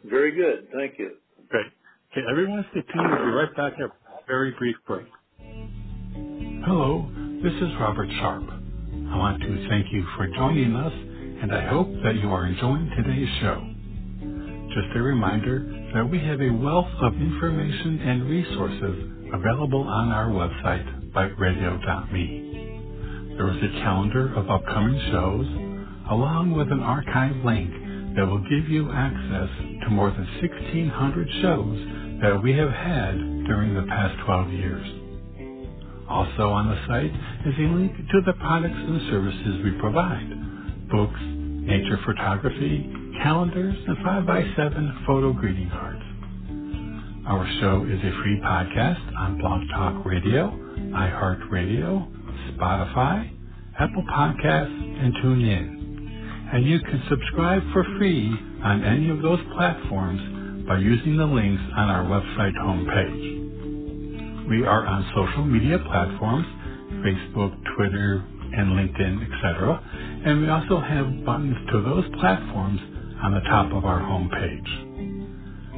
[0.04, 0.70] Very good.
[0.74, 1.18] Thank you.
[1.50, 1.68] Great.
[2.12, 3.12] Okay, everyone stay tuned.
[3.12, 3.92] We'll be right back after a
[4.28, 5.08] very brief break.
[6.66, 7.10] Hello,
[7.42, 8.50] this is Robert Sharpe.
[8.52, 12.92] I want to thank you for joining us, and I hope that you are enjoying
[12.98, 13.64] today's show.
[14.54, 20.30] Just a reminder that we have a wealth of information and resources available on our
[20.30, 22.60] website, biteradio.me.
[23.22, 25.48] There is a calendar of upcoming shows,
[26.12, 27.72] along with an archive link
[28.18, 29.50] that will give you access
[29.84, 31.78] to more than 1,600 shows
[32.22, 34.88] that we have had during the past 12 years.
[36.10, 37.14] Also on the site
[37.48, 40.28] is a link to the products and services we provide.
[40.90, 42.92] Books, nature photography,
[43.24, 46.04] calendars, and 5x7 photo greeting cards.
[47.28, 50.52] Our show is a free podcast on Blog Talk Radio,
[50.92, 52.12] iHeartRadio,
[52.52, 53.32] Spotify,
[53.80, 55.83] Apple Podcasts, and TuneIn.
[56.54, 58.30] And you can subscribe for free
[58.64, 64.48] on any of those platforms by using the links on our website homepage.
[64.48, 66.46] We are on social media platforms,
[67.04, 70.22] Facebook, Twitter, and LinkedIn, etc.
[70.26, 72.80] And we also have buttons to those platforms
[73.24, 74.94] on the top of our homepage.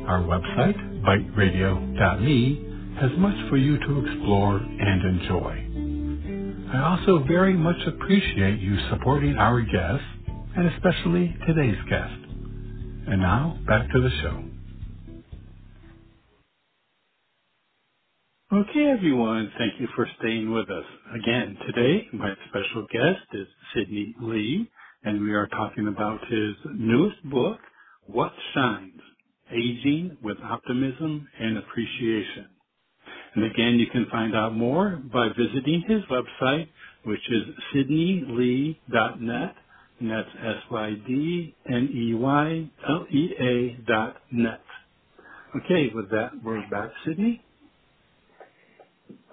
[0.08, 5.66] Our website, biteradio.me, has much for you to explore and enjoy.
[6.74, 10.06] I also very much appreciate you supporting our guests,
[10.58, 12.14] and especially today's guest.
[13.08, 14.44] And now, back to the show.
[18.54, 20.86] Okay, everyone, thank you for staying with us.
[21.16, 24.70] Again, today, my special guest is Sydney Lea,
[25.04, 27.60] and we are talking about his newest book,
[28.08, 29.02] What Shines?
[29.52, 32.48] Aging with Optimism and Appreciation.
[33.36, 36.68] And again, you can find out more by visiting his website,
[37.06, 37.44] which is
[37.76, 39.56] sydneylea.net,
[40.00, 41.52] and that's S-Y-D-N-E-Y-L-E-A
[43.88, 44.62] dot net.
[45.66, 47.44] Okay, with that, we're back, Sydney.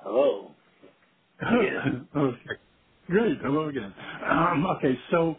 [0.02, 0.52] Hello.
[1.42, 1.90] Yeah.
[2.16, 2.38] okay.
[3.08, 3.38] Great.
[3.42, 3.94] Hello again.
[4.30, 5.36] Um, okay, so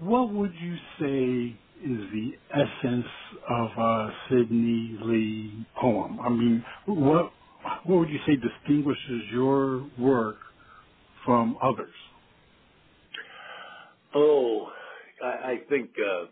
[0.00, 3.06] what would you say is the essence
[3.50, 6.20] of a Sydney Lea poem?
[6.20, 7.32] I mean, what
[7.84, 10.36] what would you say distinguishes your work
[11.24, 11.94] from others?
[14.14, 14.68] Oh,
[15.22, 16.26] I, I think uh,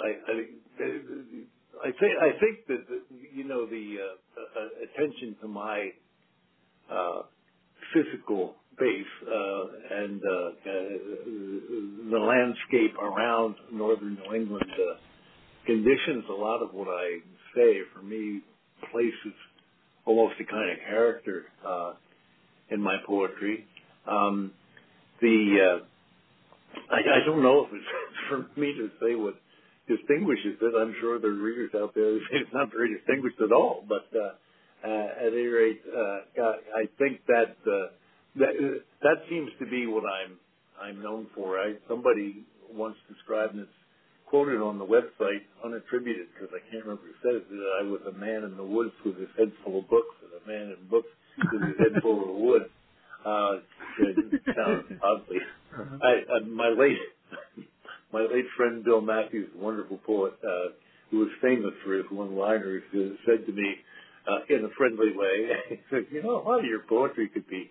[0.00, 0.86] I, I
[1.84, 3.02] I think I think that
[3.34, 5.90] you know the uh, uh, attention to my
[6.90, 7.22] uh,
[7.94, 9.64] physical base uh,
[10.02, 10.52] and uh, uh,
[12.10, 14.96] the landscape around northern New England uh,
[15.66, 17.18] conditions a lot of what I
[17.54, 17.78] say.
[17.94, 18.42] For me,
[18.92, 19.34] places
[20.06, 21.92] almost a kind of character uh,
[22.70, 23.66] in my poetry.
[24.08, 24.52] Um,
[25.20, 25.95] the uh,
[26.90, 27.92] I, I don't know if it's
[28.28, 29.34] for me to say what
[29.88, 30.74] distinguishes it.
[30.74, 33.84] I'm sure there are readers out there who say it's not very distinguished at all,
[33.88, 34.34] but uh,
[34.86, 36.42] uh, at any rate, uh,
[36.76, 37.90] I think that, uh,
[38.36, 38.52] that
[39.02, 40.38] that seems to be what I'm
[40.76, 41.58] I'm known for.
[41.58, 43.80] I somebody once described and it's
[44.26, 47.48] quoted on the website, unattributed because I can't remember who said it.
[47.48, 50.32] That I was a man in the woods with his head full of books, and
[50.36, 51.08] a man in books
[51.52, 52.68] with his head full of wood.
[53.26, 53.58] Uh,
[54.00, 55.38] it sounds oddly.
[55.74, 55.98] Uh-huh.
[56.02, 56.98] I, uh, my late
[58.12, 60.72] my late friend Bill Matthews, a wonderful poet, uh,
[61.10, 62.82] who was famous for his one-liners,
[63.26, 63.74] said to me,
[64.28, 65.48] uh, in a friendly way.
[65.68, 67.70] he said, you know, a lot of your poetry could be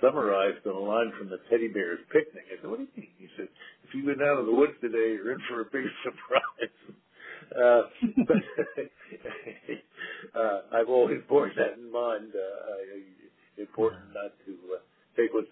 [0.00, 2.44] summarized in a line from the Teddy Bear's Picnic.
[2.52, 3.10] I said, what do you mean?
[3.18, 3.48] He said,
[3.84, 6.76] if you go down to the woods today, you're in for a big surprise.
[7.50, 7.82] Uh,
[8.28, 8.36] but
[10.40, 12.32] uh, I've always borne that in mind.
[12.34, 14.32] Uh, important not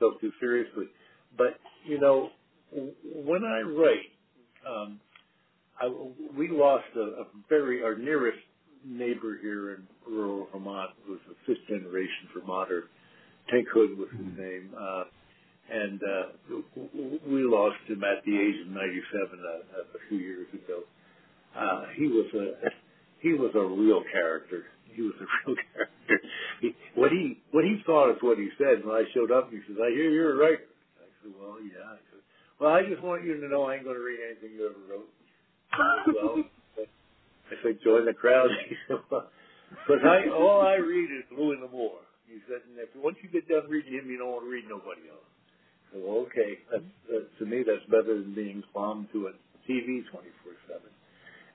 [0.00, 0.86] oneself too seriously.
[1.36, 2.30] But you know,
[2.72, 4.10] when I write,
[4.68, 5.00] um,
[5.80, 5.88] I,
[6.36, 8.38] we lost a, a very our nearest
[8.84, 12.84] neighbor here in rural Vermont who was a fifth generation Vermonter.
[13.50, 14.40] Tank Hood was his mm-hmm.
[14.40, 14.70] name.
[14.78, 15.04] Uh,
[15.70, 16.56] and uh,
[17.26, 20.80] we lost him at the age of 97 uh, a few years ago.
[21.56, 22.68] Uh, he was a
[23.20, 24.64] he was a real character.
[24.84, 25.87] He was a real character.
[26.98, 28.82] What he what he thought is what he said.
[28.82, 30.66] When I showed up, and he says, "I hear you're a writer."
[30.98, 32.22] I said, "Well, yeah." I said,
[32.58, 34.82] "Well, I just want you to know I ain't going to read anything you ever
[34.90, 35.10] wrote."
[36.10, 36.42] well,
[37.50, 39.30] I said, "Join the crowd." He said, well,
[39.86, 43.46] "But I all I read is Louis L'Amour." He said, "And if once you get
[43.46, 45.28] done reading him, you don't want to read nobody else."
[45.88, 49.32] I said, well, okay, that's, uh, to me that's better than being plumbed to a
[49.70, 50.82] TV 24/7.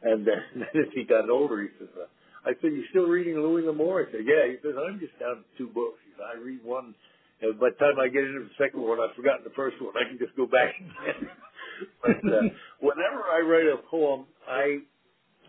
[0.03, 1.91] And then, then as he got older, he says.
[1.99, 2.07] Uh,
[2.45, 4.07] I said, you still reading Louis L'Amour?
[4.07, 4.51] I said, yeah.
[4.51, 5.99] He says, I'm just down to two books.
[6.05, 6.93] He said, I read one,
[7.41, 9.93] and by the time I get into the second one, I've forgotten the first one.
[9.95, 10.75] I can just go back
[12.01, 12.41] but uh,
[12.79, 14.79] whenever I write a poem, I,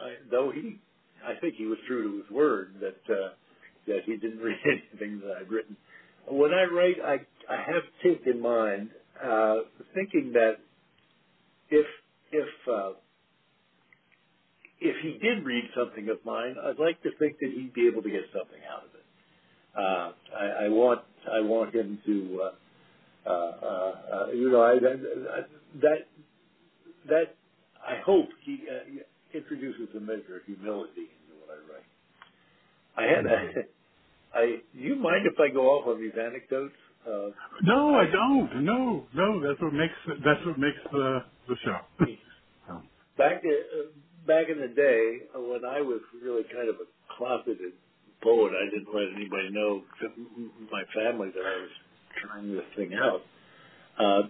[0.01, 0.79] I though he,
[1.27, 3.31] I think he was true to his word that uh,
[3.87, 5.77] that he didn't read anything that I'd written.
[6.29, 7.15] When I write, I
[7.53, 8.91] I have Tink in mind,
[9.23, 9.57] uh,
[9.95, 10.55] thinking that
[11.71, 11.87] if
[12.33, 12.91] if uh,
[14.85, 18.03] if he did read something of mine, I'd like to think that he'd be able
[18.03, 19.07] to get something out of it.
[19.77, 21.01] Uh, I, I want
[21.33, 22.51] I want him to,
[23.27, 24.75] uh, uh, uh, you know, I,
[25.81, 25.99] that
[27.09, 27.37] that
[27.83, 31.89] I hope he uh, introduces a measure of humility into what I write.
[32.97, 33.39] I had a,
[34.35, 34.47] I.
[34.75, 36.77] Do you mind if I go off on these anecdotes?
[37.07, 37.31] Uh,
[37.63, 38.65] no, I don't.
[38.65, 39.43] No, no.
[39.47, 42.05] That's what makes that's what makes the the show.
[43.19, 43.89] back uh,
[44.27, 47.73] back in the day when I was really kind of a closeted
[48.23, 50.19] poet, I didn't let anybody know except
[50.73, 51.75] my family that I was
[52.25, 53.23] trying this thing out.
[53.99, 54.23] Uh,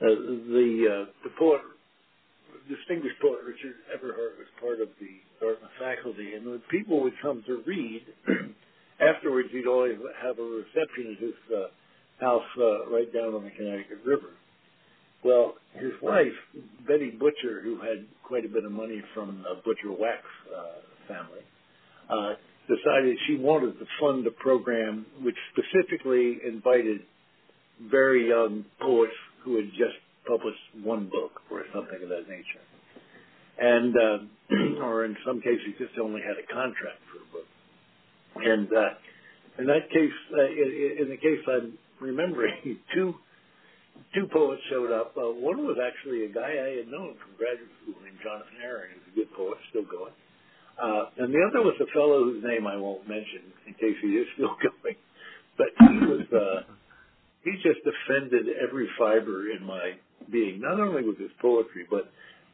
[0.00, 0.16] uh,
[0.50, 1.60] the uh, the poet,
[2.68, 7.44] distinguished poet Richard Eberhart was part of the Dartmouth faculty, and when people would come
[7.46, 8.02] to read,
[9.00, 11.68] afterwards he'd always have a reception at his uh,
[12.20, 14.36] house uh, right down on the Connecticut River.
[15.22, 16.32] Well, his wife,
[16.86, 21.44] Betty Butcher, who had quite a bit of money from the Butcher Wax uh, family,
[22.08, 22.34] uh,
[22.66, 27.00] decided she wanted to fund a program which specifically invited
[27.90, 29.12] very young poets
[29.44, 29.96] who had just
[30.26, 32.64] published one book or something of that nature.
[33.60, 37.48] And, uh, or in some cases, just only had a contract for a book.
[38.36, 38.94] And, uh,
[39.58, 43.14] in that case, uh, in, in the case I'm remembering, two
[44.14, 45.16] two poets showed up.
[45.16, 48.90] Uh, one was actually a guy I had known from graduate school named Jonathan Aaron,
[48.94, 50.14] who's a good poet, still going.
[50.80, 54.16] Uh, and the other was a fellow whose name I won't mention in case he
[54.16, 54.96] is still going.
[55.58, 56.64] But he was, uh,
[57.44, 59.98] he just offended every fiber in my
[60.32, 62.08] being, not only with his poetry, but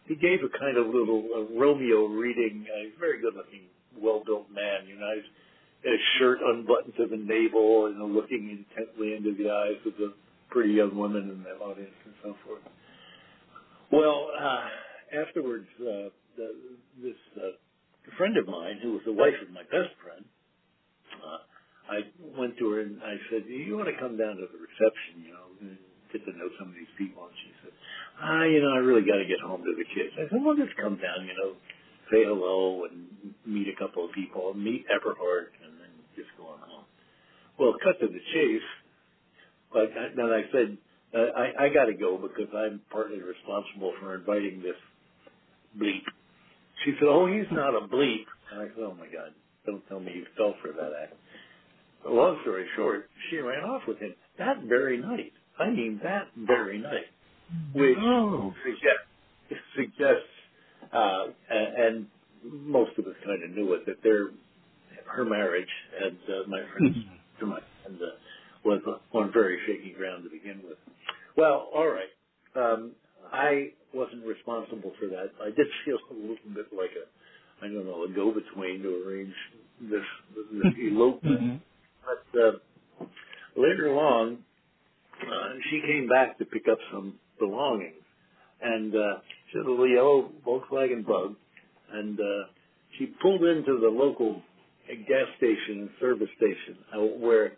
[0.07, 2.67] he gave a kind of little uh, Romeo reading.
[2.67, 5.13] Uh, he's a very good looking, well built man, you know.
[5.15, 5.31] He's,
[5.83, 10.15] his shirt unbuttoned to the navel, know, looking intently into the eyes of the
[10.57, 12.65] pretty young women in that audience and so forth.
[13.93, 14.65] Well, uh,
[15.13, 16.09] afterwards, uh,
[16.41, 16.49] the,
[16.97, 17.61] this uh,
[18.17, 20.25] friend of mine, who was the wife of my best friend,
[21.21, 21.45] uh,
[21.93, 22.09] I
[22.41, 25.37] went to her and I said, "You want to come down to the reception, you
[25.37, 25.77] know, and
[26.09, 27.77] get to know some of these people?" And she said,
[28.17, 30.57] "Ah, you know, I really got to get home to the kids." I said, "Well,
[30.57, 31.53] just come down, you know,
[32.09, 33.13] say hello and
[33.45, 36.89] meet a couple of people, meet Eberhart, and then just go on home."
[37.61, 38.71] Well, cut to the chase
[39.73, 40.79] but then I said,
[41.15, 44.77] uh, I, I got to go because I'm partly responsible for inviting this
[45.79, 46.03] bleep.
[46.85, 48.27] She said, oh, he's not a bleep.
[48.53, 49.33] And I said, oh my God,
[49.65, 51.15] don't tell me you fell for that act.
[52.03, 55.33] But long story short, she ran off with him that very night.
[55.59, 57.07] I mean, that very night,
[57.73, 58.53] which oh.
[58.63, 60.37] suggests, suggests
[60.93, 62.07] uh, and
[62.45, 64.29] most of us kind of knew it, that their
[65.07, 65.69] her marriage
[66.03, 66.99] and uh, my friend's
[67.41, 68.07] to my and uh,
[68.67, 70.79] was on very shaky ground to begin with.
[71.37, 72.11] Well, all right.
[72.57, 72.93] Um,
[73.33, 75.31] I wasn't responsible for that.
[75.41, 79.35] I did feel a little bit like a, I don't know, a go-between to arrange
[79.81, 80.05] this,
[80.53, 81.41] this elopement.
[81.41, 81.57] Mm-hmm.
[82.07, 83.07] But uh,
[83.57, 84.39] later on,
[85.23, 88.03] uh, she came back to pick up some belongings,
[88.61, 91.37] and uh, she had a little yellow Volkswagen Bug,
[91.93, 92.49] and uh,
[92.99, 94.43] she pulled into the local
[94.87, 97.53] gas station and service station uh, where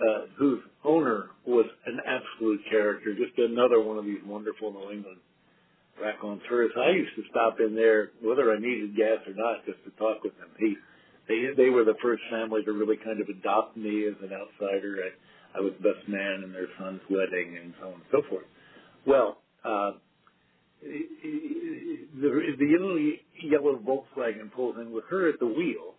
[0.00, 5.18] uh, whose owner was an absolute character, just another one of these wonderful New England
[6.00, 6.70] raconteurs.
[6.76, 10.22] I used to stop in there, whether I needed gas or not, just to talk
[10.22, 10.48] with them.
[10.58, 10.76] He,
[11.28, 14.98] they, they were the first family to really kind of adopt me as an outsider.
[15.02, 18.44] I, I was best man in their son's wedding and so on and so forth.
[19.06, 19.92] Well, uh,
[20.82, 22.96] the, the yellow,
[23.42, 25.94] yellow Volkswagen pulls in with her at the wheel,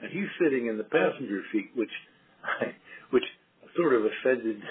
[0.00, 1.90] and he's sitting in the passenger seat, which
[2.44, 2.74] I,
[3.10, 3.24] which
[3.76, 4.62] sort of offended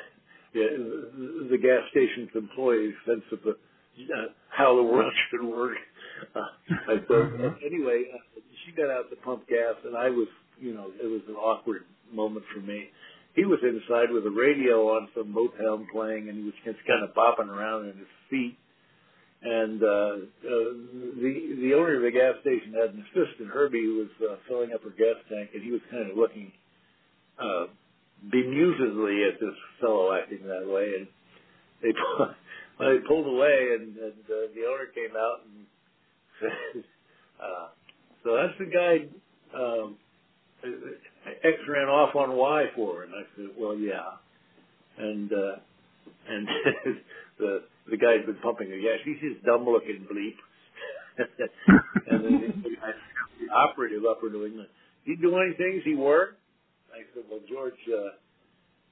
[0.53, 5.77] the gas station's employees' sense of the, uh, how the world should work.
[6.35, 6.41] Uh,
[7.07, 7.65] so mm-hmm.
[7.65, 10.27] anyway, uh, she got out to pump gas, and I was,
[10.59, 12.89] you know, it was an awkward moment for me.
[13.35, 17.03] He was inside with a radio on some Motown playing, and he was just kind
[17.03, 18.57] of bopping around in his feet.
[19.41, 20.69] And uh, uh,
[21.15, 21.31] the
[21.61, 24.83] the owner of the gas station had an assistant, Herbie, who was uh, filling up
[24.83, 26.51] her gas tank, and he was kind of looking
[27.39, 27.71] uh,
[28.27, 30.91] bemusedly at this fellow acting that way.
[30.99, 31.07] And
[31.81, 32.35] they well,
[32.79, 35.65] they pulled away, and, and uh, the owner came out and
[36.39, 36.83] said,
[37.43, 37.67] uh,
[38.23, 39.07] "So that's the guy
[39.57, 39.97] um,
[40.63, 44.17] X ran off on Y for." And I said, "Well, yeah."
[44.97, 45.55] And uh,
[46.27, 46.47] and
[47.39, 48.99] the the guy's been pumping the gas.
[49.05, 50.35] He's this dumb looking bleep.
[52.09, 52.69] and then the,
[53.53, 54.69] operative up in New England.
[55.03, 55.77] He do anything?
[55.77, 56.37] Is he work?
[56.99, 58.19] I said, well, George, uh,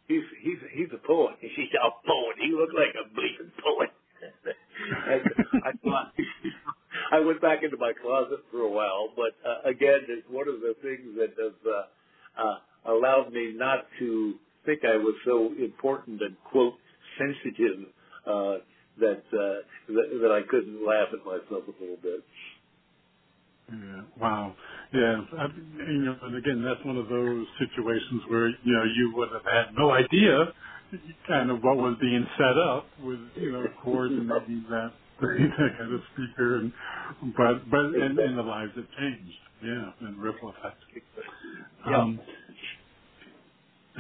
[0.07, 1.35] he's he's he's a poet.
[1.41, 2.35] He's a poet.
[2.39, 3.91] He looked like a bleeping poet.
[5.11, 5.21] and
[5.63, 6.13] I thought
[7.11, 10.61] I went back into my closet for a while, but uh, again, it's one of
[10.61, 14.35] the things that has uh, uh, allowed me not to
[14.65, 16.73] think I was so important and quote
[17.17, 17.87] sensitive
[18.25, 18.57] uh,
[18.99, 22.23] that, uh, that that I couldn't laugh at myself a little bit.
[23.69, 24.01] Yeah.
[24.19, 24.55] Wow.
[24.93, 25.21] Yeah.
[25.39, 29.29] I, you know, and again, that's one of those situations where you know you would
[29.33, 30.53] have had no idea
[31.27, 33.65] kind of what was being set up with you know
[34.09, 34.93] maybe that
[35.77, 36.73] kind of speaker and
[37.37, 39.37] but but and, and the lives have changed.
[39.63, 40.77] Yeah, and ripple effect.
[41.85, 42.19] Um,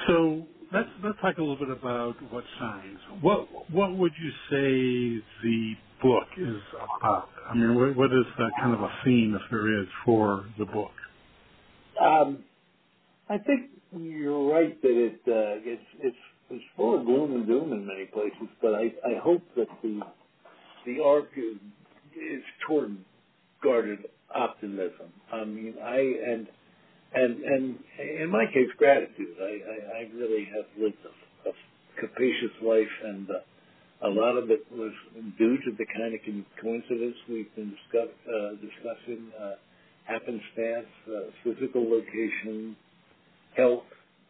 [0.07, 2.99] so let's let's talk a little bit about what shines.
[3.21, 6.61] What what would you say the book is
[6.99, 7.29] about?
[7.49, 10.65] I mean, what, what is that kind of a theme, if there is, for the
[10.65, 10.91] book?
[12.01, 12.43] Um,
[13.29, 16.17] I think you're right that it uh, it's it's
[16.49, 20.01] it's full of gloom and doom in many places, but I I hope that the
[20.85, 21.57] the arc is,
[22.15, 22.97] is toward
[23.63, 23.99] guarded
[24.33, 25.11] optimism.
[25.33, 26.47] I mean, I and
[27.13, 27.79] and and
[28.21, 29.35] in my case, gratitude.
[29.41, 31.53] I I, I really have lived a, a
[31.99, 33.29] capacious life and.
[33.29, 33.33] Uh,
[34.03, 34.91] a lot of it was
[35.37, 36.19] due to the kind of
[36.61, 39.55] coincidence we've been discuss, uh, discussing, uh,
[40.05, 42.75] happenstance, uh, physical location,
[43.55, 43.83] health,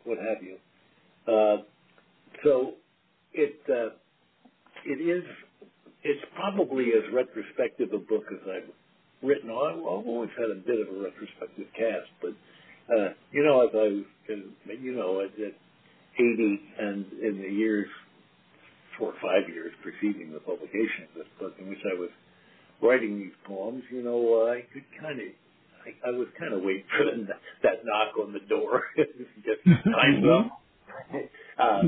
[0.06, 0.58] what have you.
[1.28, 1.64] Uh,
[2.44, 2.74] so
[3.34, 3.90] it uh,
[4.86, 5.24] it is
[6.04, 8.72] it's probably as retrospective a book as I've
[9.24, 9.50] written.
[9.50, 12.32] I've always had a bit of a retrospective cast, but
[12.96, 15.32] uh, you know, as I you know at
[16.16, 17.88] 80 and in the years
[18.98, 22.10] four or five years preceding the publication of this book, in which I was
[22.82, 25.28] writing these poems, you know, I could kind of,
[25.86, 30.26] I, I was kind of waiting for that, that knock on the door, just time's
[30.28, 30.62] up.
[31.58, 31.82] Uh,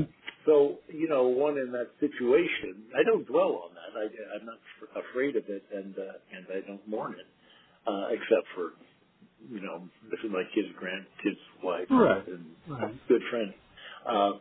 [0.46, 3.98] so, you know, one in that situation, I don't dwell on that.
[3.98, 7.26] I, I'm not f- afraid of it, and uh, and I don't mourn it,
[7.86, 8.72] uh, except for,
[9.48, 12.26] you know, this is my kid's grandkid's wife right.
[12.26, 13.08] and right.
[13.08, 13.54] good friend.
[14.08, 14.32] Uh,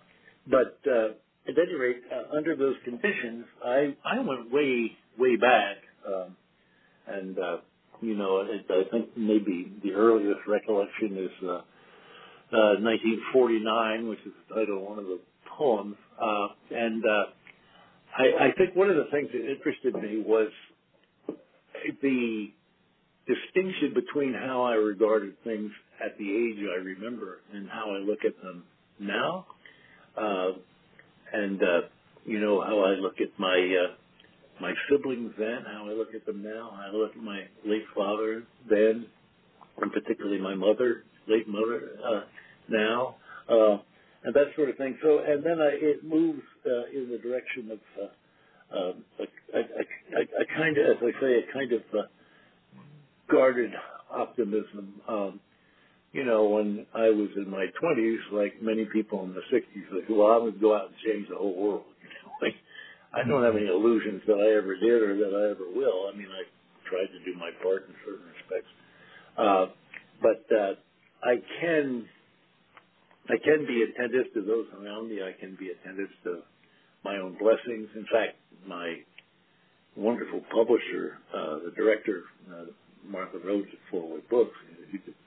[0.48, 1.10] but uh,
[1.50, 5.78] at any rate, uh, under those conditions, I I went way way back,
[6.08, 6.36] um,
[7.08, 7.58] and uh,
[8.02, 11.62] you know, it, I think maybe the earliest recollection is uh,
[12.52, 15.20] uh, 1949, which is the title of one of the
[15.58, 17.26] poems, uh, and uh,
[18.18, 20.50] I, I think one of the things that interested me was
[22.02, 22.52] the
[23.28, 25.72] distinction between how I regarded things
[26.04, 28.64] at the age I remember and how I look at them
[29.00, 29.46] now.
[30.18, 30.52] Uh,
[31.34, 31.82] and uh,
[32.26, 33.96] you know how I look at my uh,
[34.62, 37.86] my siblings then, how I look at them now, how I look at my late
[37.96, 39.08] father then,
[39.80, 42.22] and particularly my mother, late mother uh,
[42.70, 43.18] now,
[43.50, 43.78] uh,
[44.24, 44.98] and that sort of thing.
[45.04, 49.24] So, and then I, it moves uh, in the direction of uh, um, a,
[49.58, 52.04] a, a, a kind of, as I say, a kind of uh,
[53.32, 53.72] guarded
[54.12, 55.02] optimism.
[55.08, 55.42] Um,
[56.12, 60.10] you know, when I was in my 20s, like many people in the 60s, like,
[60.10, 61.84] well, I'm going to go out and change the whole world.
[62.02, 62.56] You know, like,
[63.14, 66.10] I don't have any illusions that I ever did or that I ever will.
[66.12, 66.44] I mean, I
[66.90, 68.72] tried to do my part in certain respects.
[69.38, 69.66] Uh,
[70.22, 70.74] but uh,
[71.24, 72.06] I can
[73.30, 75.22] I can be attentive to those around me.
[75.22, 76.40] I can be attentive to
[77.04, 77.88] my own blessings.
[77.96, 78.38] In fact,
[78.68, 78.98] my
[79.96, 82.66] wonderful publisher, uh, the director, uh,
[83.10, 84.56] Martha Rhodes at Four Way Books,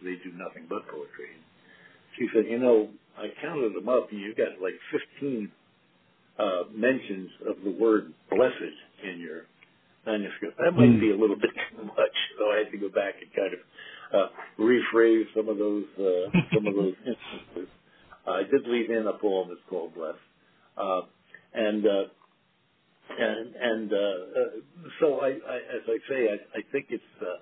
[0.03, 1.37] they do nothing but poetry.
[2.19, 4.75] She said, you know, I counted them up, and you got like
[5.21, 5.51] 15
[6.39, 9.47] uh, mentions of the word blessed in your
[10.07, 10.59] manuscript.
[10.59, 13.31] That might be a little bit too much, so I had to go back and
[13.35, 13.61] kind of
[14.13, 14.29] uh,
[14.59, 17.69] rephrase some of those uh, some of those instances.
[18.27, 20.19] I did leave in a poem that's called "Blessed,"
[20.77, 21.03] uh,
[21.55, 22.05] and uh,
[23.19, 27.41] and and uh, uh, so I, I, as I say, I, I think it's uh,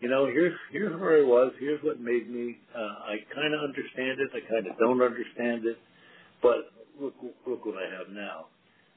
[0.00, 1.52] you know, here's here's where I was.
[1.58, 2.58] Here's what made me.
[2.74, 4.30] Uh, I kind of understand it.
[4.34, 5.78] I kind of don't understand it.
[6.42, 6.70] But
[7.00, 7.14] look,
[7.46, 8.46] look what I have now.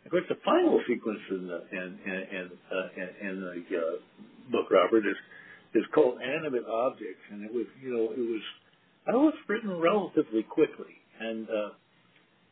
[0.06, 3.82] Of course, the final sequence in the in in uh, in, in the uh,
[4.52, 5.18] book, Robert, is
[5.74, 8.42] is called Animate Objects, and it was you know it was
[9.08, 11.70] I was written relatively quickly, and uh,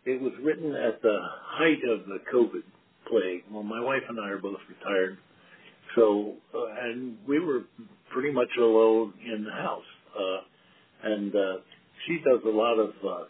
[0.06, 2.64] it was written at the height of the COVID
[3.08, 3.44] plague.
[3.52, 5.18] Well, my wife and I are both retired,
[5.96, 7.64] so uh, and we were
[8.12, 9.90] pretty much alone in the house.
[10.18, 10.42] Uh,
[11.04, 11.58] and uh,
[12.06, 13.24] she does a lot of uh,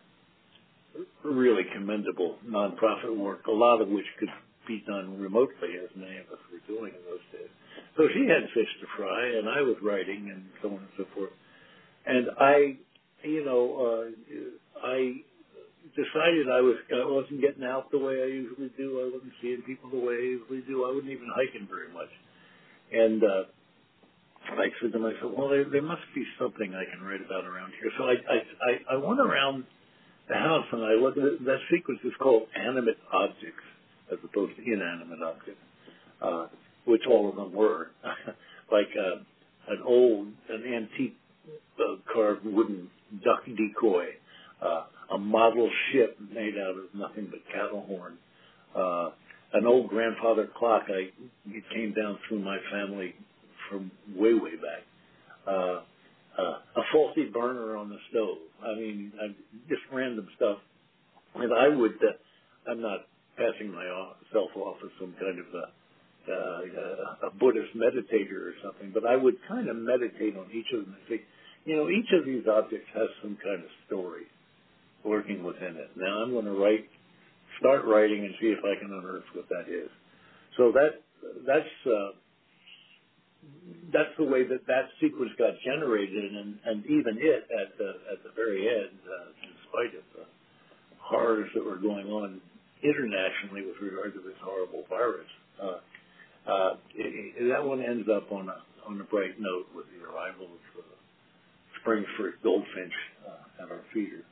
[1.23, 4.29] really commendable nonprofit work, a lot of which could
[4.67, 7.49] be done remotely, as many of us were doing in those days.
[7.97, 11.05] So she had fish to fry, and I was writing, and so on and so
[11.15, 11.33] forth.
[12.05, 12.77] And I,
[13.23, 15.21] you know, uh, I
[15.95, 19.01] decided I was I wasn't getting out the way I usually do.
[19.01, 20.85] I wasn't seeing people the way I usually do.
[20.85, 22.11] I wasn't even hiking very much.
[22.91, 23.43] And uh,
[24.57, 27.73] I said to myself, well, there, there must be something I can write about around
[27.79, 27.91] here.
[27.97, 28.37] So I, I,
[28.93, 29.65] I, I went around
[30.27, 31.43] the house and I looked at.
[31.45, 33.63] That sequence is called animate objects
[34.11, 35.61] as opposed to inanimate objects,
[36.21, 36.47] uh,
[36.85, 37.91] which all of them were.
[38.71, 39.21] like uh,
[39.71, 41.17] an old, an antique
[41.79, 42.89] uh, carved wooden
[43.23, 44.05] duck decoy,
[44.61, 48.17] uh, a model ship made out of nothing but cattle horn,
[48.75, 49.09] uh,
[49.53, 50.83] an old grandfather clock.
[50.87, 51.09] I
[51.47, 53.15] it came down through my family
[53.69, 54.83] from way way back.
[55.47, 55.81] Uh,
[56.37, 58.37] uh, a faulty burner on the stove.
[58.63, 59.27] I mean, I,
[59.67, 60.57] just random stuff.
[61.35, 65.65] And I would, uh, I'm not passing myself off as some kind of a,
[66.31, 70.85] uh, a Buddhist meditator or something, but I would kind of meditate on each of
[70.85, 71.21] them and think,
[71.65, 74.27] you know, each of these objects has some kind of story
[75.03, 75.91] working within it.
[75.95, 76.87] Now I'm going to write
[77.59, 79.89] start writing and see if I can unearth what that is.
[80.57, 81.01] So that
[81.45, 82.11] that's uh,
[83.93, 88.23] that's the way that that sequence got generated, and and even it at the at
[88.23, 90.25] the very end, uh, in spite of the
[90.99, 92.41] horrors that were going on
[92.83, 95.27] internationally with regard to this horrible virus,
[95.61, 95.79] uh,
[96.49, 100.05] uh, it, it, that one ends up on a on a bright note with the
[100.05, 100.83] arrival of uh,
[101.81, 102.93] spring fruit goldfinch
[103.27, 104.23] uh, at our feeder.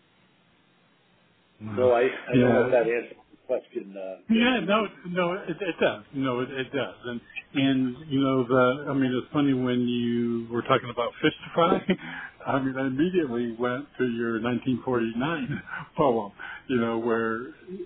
[1.75, 2.41] So I, I yeah.
[2.41, 3.95] don't know if that answers the question.
[3.97, 6.03] Uh, yeah, no, no, it, it does.
[6.13, 6.95] No, it, it does.
[7.05, 7.21] And
[7.55, 11.49] and you know the, I mean, it's funny when you were talking about fish to
[11.55, 11.81] fry.
[12.47, 15.63] I mean, I immediately went to your 1949
[15.97, 16.31] poem.
[16.69, 17.37] You know, where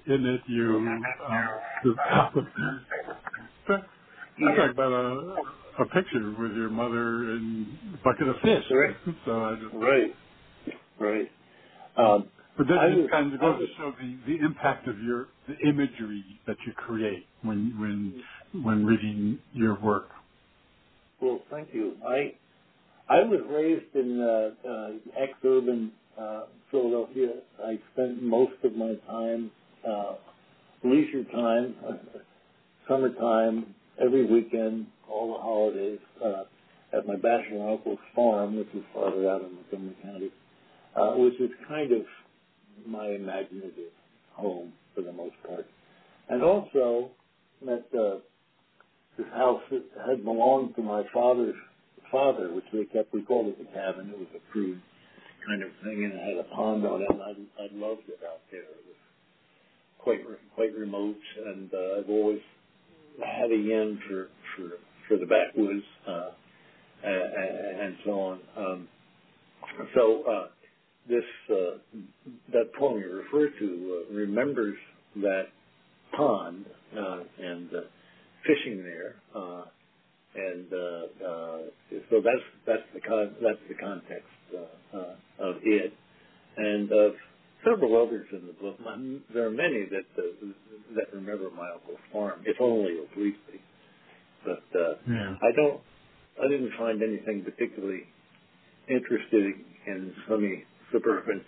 [0.08, 0.66] in it you
[1.28, 1.94] um, the,
[4.38, 5.36] you talk about a
[5.80, 8.66] a picture with your mother and a bucket of fish.
[8.72, 8.96] Right.
[9.26, 10.16] So I just right,
[11.00, 11.32] right.
[11.98, 12.28] Um,
[12.68, 16.24] but that just kind of goes to show the, the impact of your the imagery
[16.48, 20.10] that you create when when when reading your work.
[21.22, 21.96] Well, thank you.
[22.08, 22.34] I
[23.10, 27.32] I was raised in uh, uh, ex-urban uh, Philadelphia.
[27.64, 29.52] I spent most of my time,
[29.88, 30.14] uh,
[30.84, 31.76] leisure time,
[32.88, 39.30] summertime, every weekend, all the holidays, uh, at my bachelor uncle's farm, which is farther
[39.30, 40.32] out in Montgomery County,
[40.96, 42.02] uh, which is kind of
[42.88, 43.92] my imaginative
[44.34, 45.66] home for the most part.
[46.30, 47.12] And also
[47.66, 48.20] that uh,
[49.18, 49.62] this house
[50.08, 51.56] had belonged to my father's
[52.12, 54.10] father, which they kept, we called it the cabin.
[54.10, 54.82] It was a crude
[55.48, 58.20] kind of thing, and it had a pond on it, and I, I loved it
[58.26, 58.62] out there.
[58.62, 58.96] It was
[60.00, 60.20] quite
[60.56, 62.42] quite remote, and uh, I've always
[63.20, 64.70] had a yen for for
[65.08, 66.30] for the backwoods uh,
[67.04, 68.40] and, and so on.
[68.58, 68.88] Um,
[69.96, 70.48] so uh,
[71.12, 72.00] this uh,
[72.54, 74.78] that poem you refer to uh, remembers
[75.18, 75.48] that
[76.16, 76.66] pond
[76.98, 77.82] uh, and uh,
[78.48, 79.66] fishing there, uh,
[80.36, 81.58] and uh, uh,
[82.10, 85.94] so that's that's the con- that's the context uh, uh, of it,
[86.58, 87.14] and of
[87.66, 88.78] several others in the book.
[89.34, 90.06] There are many that
[90.96, 93.62] that remember my uncle's farm, if only obliquely.
[94.46, 95.36] But uh, yeah.
[95.42, 95.82] I don't,
[96.44, 98.04] I didn't find anything particularly
[98.90, 101.44] interesting in sunny suburban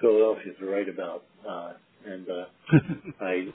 [0.00, 1.24] Philadelphia to write about.
[1.48, 1.72] Uh,
[2.06, 2.44] and uh,
[3.20, 3.46] I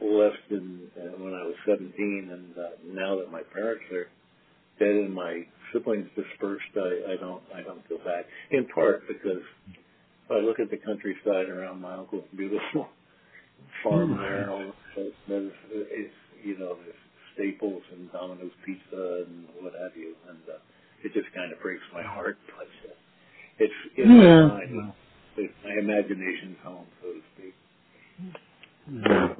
[0.00, 4.06] left in, uh, when I was 17, and uh, now that my parents are
[4.78, 8.24] dead and my siblings dispersed, I, I don't I don't go back.
[8.50, 9.44] In part because
[10.24, 12.88] if I look at the countryside around my uncle's beautiful
[13.84, 16.96] farm there, and all that, it's you know there's
[17.34, 20.58] Staples and Domino's Pizza and what have you, and uh,
[21.04, 22.38] it just kind of breaks my heart.
[22.56, 22.94] But uh,
[23.60, 24.46] it's it's yeah.
[24.48, 24.92] my,
[25.36, 27.54] it's my imagination's home, so to speak.
[28.90, 29.34] Yeah,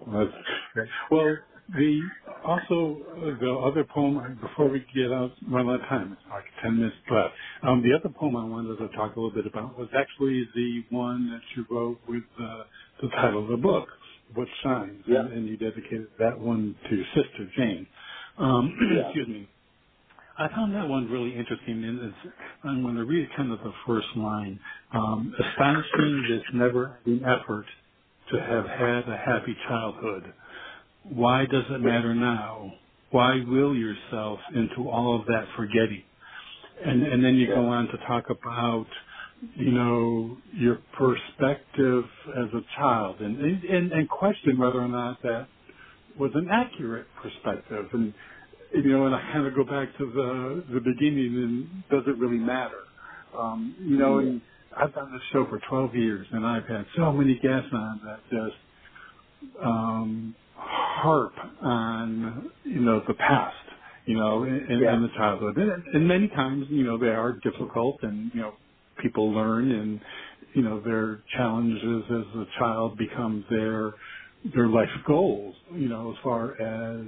[1.11, 1.37] well,
[1.77, 2.01] the
[2.45, 2.99] also
[3.41, 6.97] the other poem before we get out run out of time, it's like ten minutes
[7.11, 7.35] left.
[7.63, 10.85] Um, the other poem I wanted to talk a little bit about was actually the
[10.91, 12.65] one that you wrote with uh,
[13.03, 13.89] the title of the book,
[14.35, 15.21] "What Shines," yeah.
[15.21, 17.87] and, and you dedicated that one to your sister Jane.
[18.39, 19.03] Um, yeah.
[19.07, 19.49] excuse me.
[20.39, 23.73] I found that one really interesting, and it's, I'm going to read kind of the
[23.87, 24.59] first line.
[24.93, 27.67] Um, astonishing this never-ending effort
[28.33, 30.33] to have had a happy childhood.
[31.05, 32.73] Why does it matter now?
[33.11, 36.03] Why will yourself into all of that forgetting?
[36.85, 38.87] And, and then you go on to talk about,
[39.57, 42.05] you know, your perspective
[42.37, 45.49] as a child and, and, and question whether or not that
[46.19, 47.87] was an accurate perspective.
[47.93, 48.15] And,
[48.73, 52.19] you know, and I kind of go back to the, the beginning and does it
[52.19, 52.83] really matter?
[53.37, 54.41] Um, you know, and
[54.77, 58.21] I've done this show for 12 years and I've had so many guests on that
[58.31, 58.57] just,
[59.65, 63.57] um, harp on, you know, the past,
[64.07, 64.95] you know, in, yeah.
[64.95, 65.57] in the childhood.
[65.57, 68.55] And, and many times, you know, they are difficult and, you know,
[69.03, 70.01] people learn and,
[70.55, 73.93] you know, their challenges as a child become their,
[74.55, 77.07] their life goals, you know, as far as,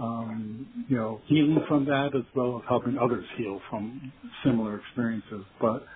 [0.00, 4.12] um, you know, healing from that as well as helping others heal from
[4.44, 5.44] similar experiences.
[5.60, 5.86] But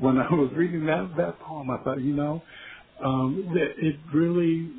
[0.00, 2.42] when I was reading that, that poem, I thought, you know,
[3.04, 4.70] um, it, it really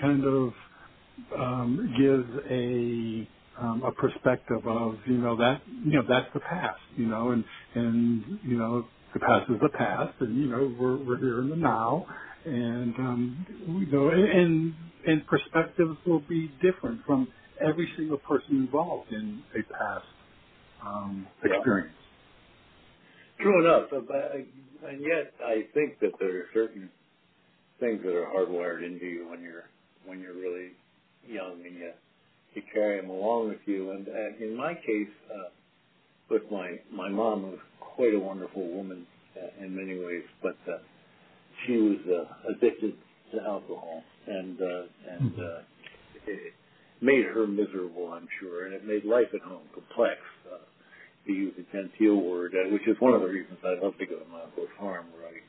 [0.00, 0.54] kind of
[1.36, 3.28] um, gives a
[3.60, 7.44] um, a perspective of you know that you know that's the past you know and
[7.74, 11.50] and you know the past is the past and you know we're we're here in
[11.50, 12.06] the now
[12.46, 14.74] and um, you know and
[15.06, 17.28] and perspectives will be different from
[17.68, 20.06] every single person involved in a past
[20.84, 21.96] um, experience.
[23.40, 26.90] True enough, and yet I think that there are certain
[27.80, 29.64] things that are hardwired into you when you're
[30.06, 30.72] when you're really
[31.26, 31.92] young and you
[32.54, 33.92] you carry them along with you.
[33.92, 35.50] And, and in my case, uh,
[36.30, 39.06] with my my mom, was quite a wonderful woman
[39.36, 40.78] uh, in many ways, but uh,
[41.66, 42.94] she was uh, addicted
[43.32, 45.40] to alcohol, and uh, and Mm-hmm.
[45.40, 45.62] uh,
[46.26, 46.54] it
[47.00, 50.20] made her miserable, I'm sure, and it made life at home complex.
[50.46, 50.58] Uh,
[51.26, 54.06] to use a genteel word, uh, which is one of the reasons I love to
[54.06, 55.40] go to my uncle's farm, where I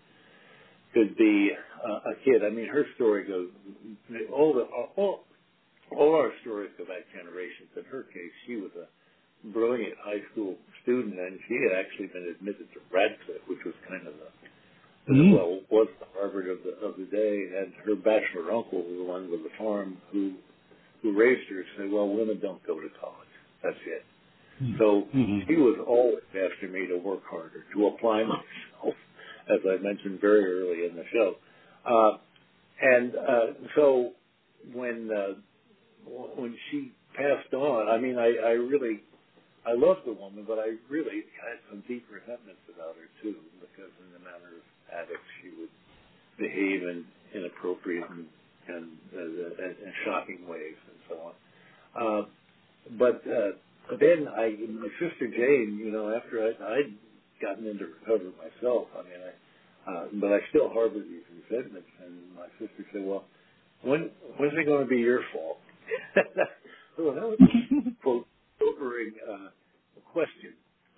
[0.93, 2.43] could be uh, a kid.
[2.45, 3.51] I mean, her story goes
[4.31, 4.63] all the
[4.95, 5.27] all
[5.91, 7.69] all our stories go back generations.
[7.75, 8.87] In her case, she was a
[9.51, 14.07] brilliant high school student, and she had actually been admitted to Radcliffe, which was kind
[14.07, 14.31] of the
[15.05, 15.37] Mm.
[15.37, 17.45] well was the Harvard of the of the day.
[17.53, 20.33] And her bachelor uncle, was the one with the farm, who
[21.05, 23.33] who raised her, said, "Well, women don't go to college.
[23.61, 24.03] That's it."
[24.61, 24.77] Mm.
[24.79, 25.45] So Mhm.
[25.47, 28.95] she was always after me to work harder, to apply myself,
[29.47, 31.37] as I mentioned very early in the show.
[31.85, 32.17] Uh,
[32.81, 34.13] and uh, so
[34.73, 35.35] when uh,
[36.41, 39.03] when she passed on, I mean, I, I really
[39.65, 43.91] I loved the woman, but I really had some deep resentments about her too, because
[44.01, 45.69] in the matter of addicts, she would
[46.37, 48.25] behave in inappropriate and
[48.67, 50.73] and, uh, and, and shocking ways
[51.09, 51.33] so on.
[51.95, 52.25] Uh,
[52.97, 53.51] but uh,
[53.99, 56.93] then I, my sister Jane, you know, after I, I'd
[57.41, 59.31] gotten into recovery myself, I mean, I,
[59.91, 63.25] uh, but I still harbored these resentments, and my sister said, "Well,
[63.81, 65.57] when when's it going to be your fault?"
[66.97, 68.27] well, that was a quote
[68.59, 69.49] sobering uh,
[70.11, 70.53] question.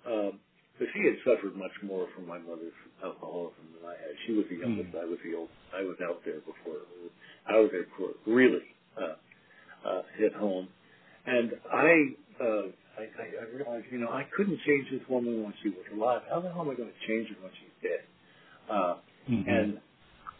[0.06, 0.40] Um,
[0.78, 4.14] but she had suffered much more from my mother's alcoholism than I had.
[4.26, 4.94] She was the youngest.
[4.94, 5.50] I was the old.
[5.74, 6.86] I was out there before.
[7.50, 8.62] I was there before really
[9.88, 10.68] uh, hit home.
[11.26, 11.88] And I,
[12.42, 12.46] uh,
[12.98, 16.22] I, I, I realized, you know, I couldn't change this woman when she was alive.
[16.30, 18.04] How the hell am I going to change her when she's dead?
[18.70, 18.96] Uh,
[19.30, 19.48] Mhm.
[19.48, 19.80] And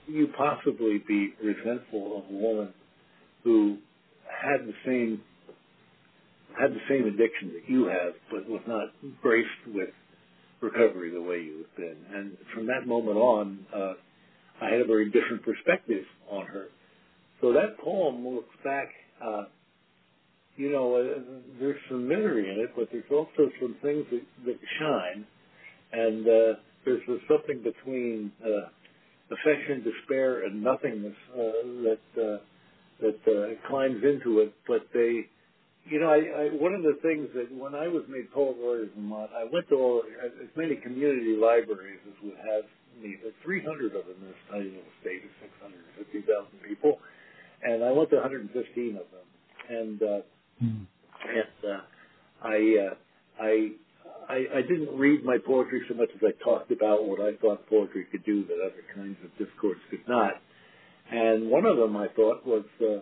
[0.09, 2.74] you possibly be resentful of a woman
[3.44, 3.78] who
[4.28, 5.22] had the same
[6.59, 8.88] had the same addiction that you have, but was not
[9.22, 9.90] graced with
[10.61, 11.96] recovery the way you have been.
[12.14, 13.94] And from that moment on, uh,
[14.61, 16.66] I had a very different perspective on her.
[17.40, 18.88] So that poem looks back.
[19.24, 19.44] Uh,
[20.56, 21.20] you know, uh,
[21.60, 25.26] there's some misery in it, but there's also some things that, that shine,
[25.92, 28.68] and uh, there's something between uh,
[29.30, 31.38] affection, despair, and nothingness uh,
[31.84, 32.38] that uh,
[33.00, 34.54] that uh, climbs into it.
[34.66, 35.26] But they,
[35.86, 38.90] you know, I, I one of the things that when I was made poet laureate
[38.90, 42.64] of Vermont, I went to all as many community libraries as would have
[43.00, 43.16] me.
[43.22, 45.30] There's 300 of them in this tiny little state of
[45.62, 46.98] 650,000 people,
[47.62, 49.26] and I went to 115 of them,
[49.68, 50.02] and.
[50.02, 50.20] Uh,
[50.62, 50.86] Mm.
[51.24, 51.80] and uh,
[52.42, 52.94] I, uh,
[53.40, 53.68] I,
[54.28, 57.64] I, I didn't read my poetry so much as I talked about what I thought
[57.68, 60.32] poetry could do that other kinds of discourse could not.
[61.11, 63.00] And one of them I thought was, uh,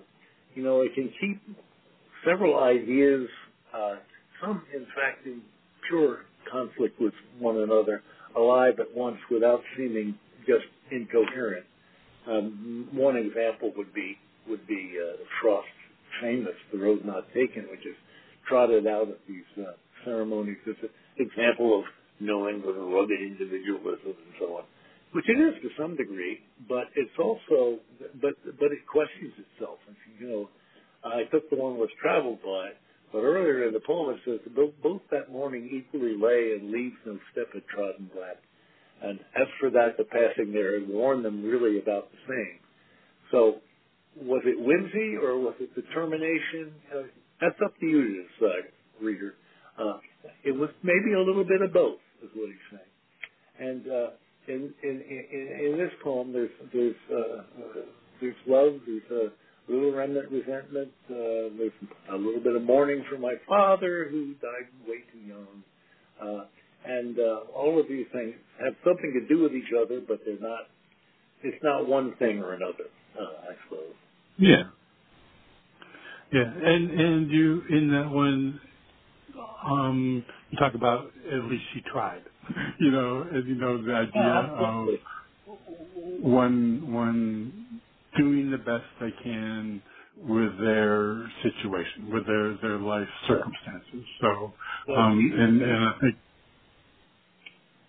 [0.54, 1.40] you know, it can keep
[2.26, 3.26] several ideas,
[3.74, 3.96] uh,
[4.44, 5.40] some in fact in
[5.88, 8.02] pure conflict with one another,
[8.36, 10.14] alive at once without seeming
[10.46, 11.64] just incoherent.
[12.28, 14.18] Um, one example would be
[14.49, 15.68] would be uh, Frost's
[16.20, 17.97] famous "The Road Not Taken," which is
[18.49, 19.72] trotted out at these uh,
[20.05, 21.84] ceremonies as an example of
[22.20, 24.64] knowing the rugged individualism and so on,
[25.12, 27.78] which it is to some degree, but it's also
[28.20, 29.78] but but it questions itself.
[29.86, 30.49] And you know,
[31.05, 32.70] I took the one was traveled by,
[33.12, 34.40] but earlier in the poem it says
[34.82, 38.36] both, that morning equally lay and leaves no step had trodden black.
[39.03, 42.59] And as for that, the passing there had warned them really about the same.
[43.30, 43.57] So
[44.22, 46.72] was it whimsy or was it determination?
[46.94, 47.02] Uh,
[47.40, 49.34] that's up to you to decide, reader.
[49.78, 49.98] Uh,
[50.44, 52.92] it was maybe a little bit of both, is what he's saying.
[53.58, 54.08] And uh,
[54.48, 57.42] in, in, in, in this poem, there's there's uh,
[58.20, 61.72] there's love, there's a little remnant resentment, uh, there's
[62.12, 65.62] a little bit of mourning for my father who died way too young,
[66.22, 66.44] uh,
[66.86, 70.40] and uh, all of these things have something to do with each other, but they're
[70.40, 70.70] not.
[71.42, 72.88] It's not one thing or another,
[73.18, 73.94] uh, I suppose.
[74.39, 74.64] Yeah.
[76.32, 78.61] Yeah, and and you in that one,
[79.66, 82.22] um, you talk about at least she tried.
[82.80, 84.89] You know, as you know, the idea of
[86.22, 87.82] one one
[88.18, 89.82] doing the best they can
[90.16, 94.05] with their situation, with their their life circumstances.
[94.20, 94.55] So,
[94.97, 96.16] um, and and I think.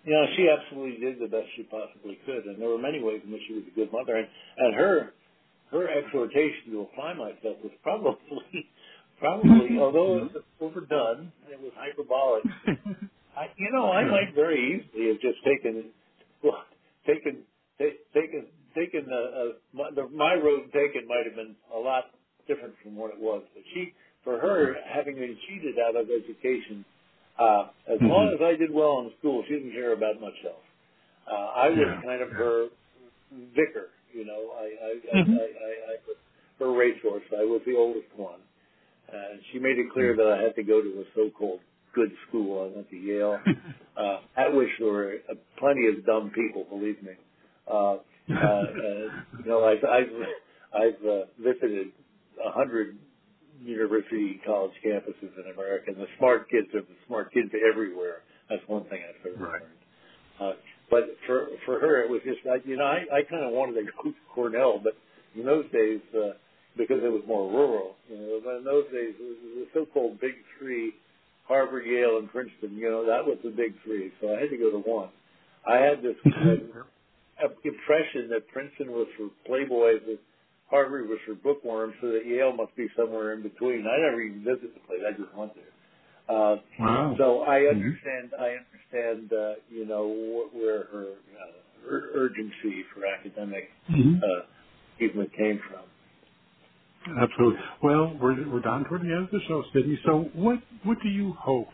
[0.06, 3.32] Yeah, she absolutely did the best she possibly could, and there were many ways in
[3.32, 4.16] which she was a good mother.
[4.16, 4.28] And,
[4.58, 5.14] and her
[5.70, 8.70] her exhortation to apply myself was probably,
[9.18, 12.44] probably, although it was overdone and it was hyperbolic,
[13.36, 15.90] I, you know, I might very easily have just taken,
[16.42, 16.64] well,
[17.06, 17.44] taken,
[17.78, 22.04] t- taken, taken the, uh, my, the, my road taken might have been a lot
[22.48, 23.42] different from what it was.
[23.54, 23.92] But she,
[24.24, 26.84] for her, having been cheated out of education,
[27.38, 28.06] uh, as mm-hmm.
[28.06, 30.66] long as I did well in school, she didn't care about much else.
[31.30, 32.68] Uh, I was kind of her
[33.54, 35.32] vicar you know, I, I, mm-hmm.
[35.32, 36.16] I, I, I, was
[36.58, 37.22] her racehorse.
[37.30, 38.40] I was the oldest one.
[39.12, 41.60] And she made it clear that I had to go to a so-called
[41.94, 42.68] good school.
[42.68, 43.38] I went to Yale,
[43.96, 47.12] uh, at which there were uh, plenty of dumb people, believe me.
[47.70, 48.62] Uh, uh,
[49.38, 50.12] you know, I've, I've,
[50.74, 51.88] I've uh, visited
[52.44, 52.98] a hundred
[53.62, 58.22] university college campuses in America, and the smart kids are the smart kids everywhere.
[58.50, 59.62] That's one thing I've ever right.
[59.62, 59.78] learned.
[60.40, 60.52] Uh,
[60.90, 63.74] but for for her, it was just like you know I I kind of wanted
[63.80, 64.94] to go to Cornell, but
[65.34, 66.32] in those days uh,
[66.76, 68.40] because it was more rural, you know.
[68.44, 70.94] But in those days, it was the so-called Big Three:
[71.46, 72.76] Harvard, Yale, and Princeton.
[72.76, 75.10] You know that was the Big Three, so I had to go to one.
[75.68, 80.18] I had this uh, impression that Princeton was for playboys, that
[80.70, 83.84] Harvard was for bookworms, so that Yale must be somewhere in between.
[83.86, 85.72] I never even visited the place; I just went there.
[86.28, 87.14] Uh, wow.
[87.18, 87.76] So I mm-hmm.
[87.76, 88.32] understand.
[88.32, 88.42] Mm-hmm.
[88.42, 89.32] I understand.
[89.32, 94.16] Uh, you know where her uh, ur- urgency for academic mm-hmm.
[94.16, 94.44] uh,
[94.96, 95.84] achievement came from.
[97.20, 97.60] Absolutely.
[97.82, 99.98] Well, we're we're down toward the end of the show, Sydney.
[100.04, 101.68] So, what what do you hope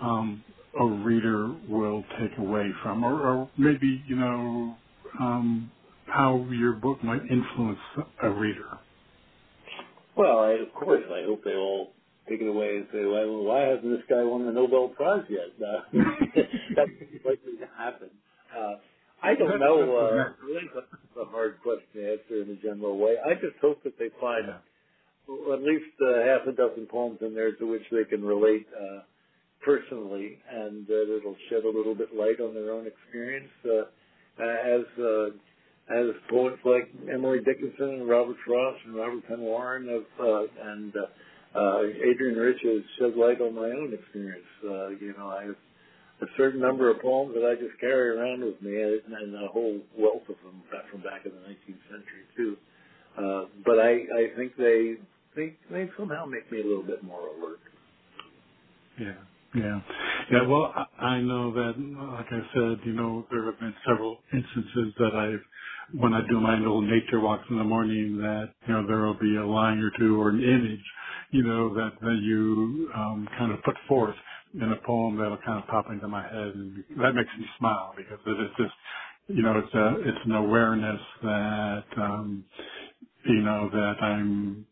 [0.00, 0.42] um,
[0.80, 4.76] a reader will take away from, or, or maybe you know
[5.20, 5.70] um,
[6.06, 7.78] how your book might influence
[8.22, 8.78] a reader?
[10.16, 11.92] Well, I, of course, I hope they all
[12.28, 15.52] take it away and say, well, why hasn't this guy won the Nobel Prize yet?
[15.62, 16.40] Uh,
[16.76, 16.90] that's
[17.24, 18.08] likely to happen.
[18.56, 18.74] Uh,
[19.22, 19.96] I don't know.
[19.96, 20.32] Uh,
[20.74, 20.86] that's
[21.20, 23.14] a hard question to answer in a general way.
[23.24, 25.54] I just hope that they find yeah.
[25.54, 29.00] at least uh, half a dozen poems in there to which they can relate uh,
[29.64, 33.50] personally, and that it'll shed a little bit light on their own experience.
[33.64, 33.84] Uh,
[34.40, 35.26] as uh,
[35.90, 40.96] as poets like Emily Dickinson and Robert Frost and Robert Penn Warren have, uh, and
[40.96, 41.06] uh,
[41.56, 41.80] uh,
[42.10, 44.46] Adrienne Rich has shed light on my own experience.
[44.64, 45.56] Uh, you know, I have
[46.22, 49.80] a certain number of poems that I just carry around with me, and a whole
[49.98, 52.56] wealth of them from back in the 19th century too.
[53.18, 54.96] Uh, but I, I think they,
[55.36, 57.60] they, they somehow make me a little bit more alert.
[59.00, 59.14] Yeah.
[59.54, 59.80] Yeah.
[60.32, 60.46] Yeah.
[60.48, 64.94] Well, I, I know that, like I said, you know, there have been several instances
[64.98, 65.44] that I've,
[65.94, 69.18] when I do my little nature walks in the morning, that, you know, there will
[69.18, 70.84] be a line or two or an image
[71.32, 74.16] you know, that, that you um, kind of put forth
[74.54, 77.94] in a poem that'll kind of pop into my head, and that makes me smile
[77.96, 78.74] because it is just,
[79.28, 82.46] you know, it's a it's an awareness that um,
[83.26, 84.66] you know that I'm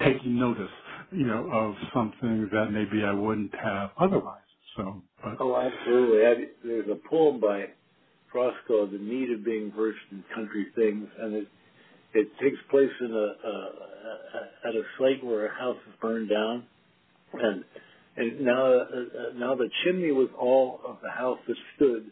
[0.00, 0.70] taking notice,
[1.12, 4.40] you know, of something that maybe I wouldn't have otherwise.
[4.76, 5.40] So, but.
[5.40, 6.26] oh, absolutely.
[6.26, 6.34] I,
[6.64, 7.66] there's a poem by
[8.32, 11.48] Called "The Need of Being Versed in Country Things," and it
[12.14, 16.30] it takes place in a, a, a at a site where a house is burned
[16.30, 16.64] down,
[17.34, 17.64] and
[18.16, 18.84] and now uh,
[19.36, 22.10] now the chimney was all of the house that stood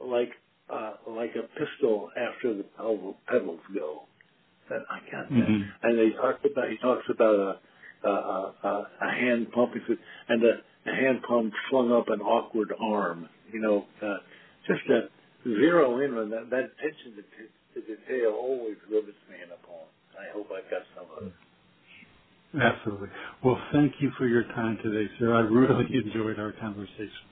[0.00, 0.30] like
[0.72, 2.64] uh, like a pistil after the
[3.28, 4.02] petals go.
[4.70, 5.34] And I got that.
[5.34, 5.62] Mm-hmm.
[5.82, 9.72] And he talks about he talks about a a, a, a hand pump.
[9.74, 13.28] He said, and a, a hand pump flung up an awkward arm.
[13.52, 14.16] You know, uh,
[14.66, 15.08] just to
[15.44, 19.88] zero in on that that attention to, to detail always rivets me in a poem.
[20.16, 21.34] I hope I've got some of it.
[22.54, 23.08] Absolutely.
[23.44, 25.34] Well, thank you for your time today, sir.
[25.34, 27.26] I really enjoyed our conversation.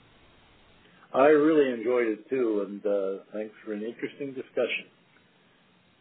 [1.15, 4.89] I really enjoyed it too, and uh, thanks for an interesting discussion.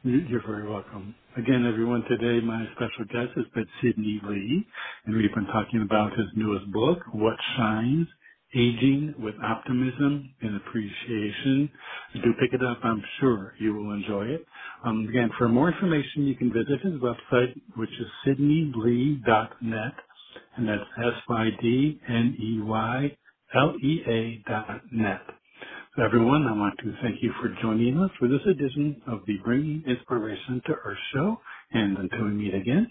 [0.03, 1.13] You're very welcome.
[1.37, 4.65] Again, everyone, today my special guest has been Sydney Lea,
[5.05, 8.07] and we've been talking about his newest book, What Shines,
[8.55, 11.69] Aging with Optimism and Appreciation.
[12.15, 12.79] Do pick it up.
[12.83, 14.45] I'm sure you will enjoy it.
[14.85, 19.93] Um, again, for more information, you can visit his website, which is sydneylea.net,
[20.57, 22.01] and that's S-Y-D-N-E-Y-L-E-A
[24.49, 25.21] dot net.
[25.97, 29.37] So everyone, I want to thank you for joining us for this edition of the
[29.43, 31.37] Bringing Inspiration to Earth show.
[31.73, 32.87] And until we meet again,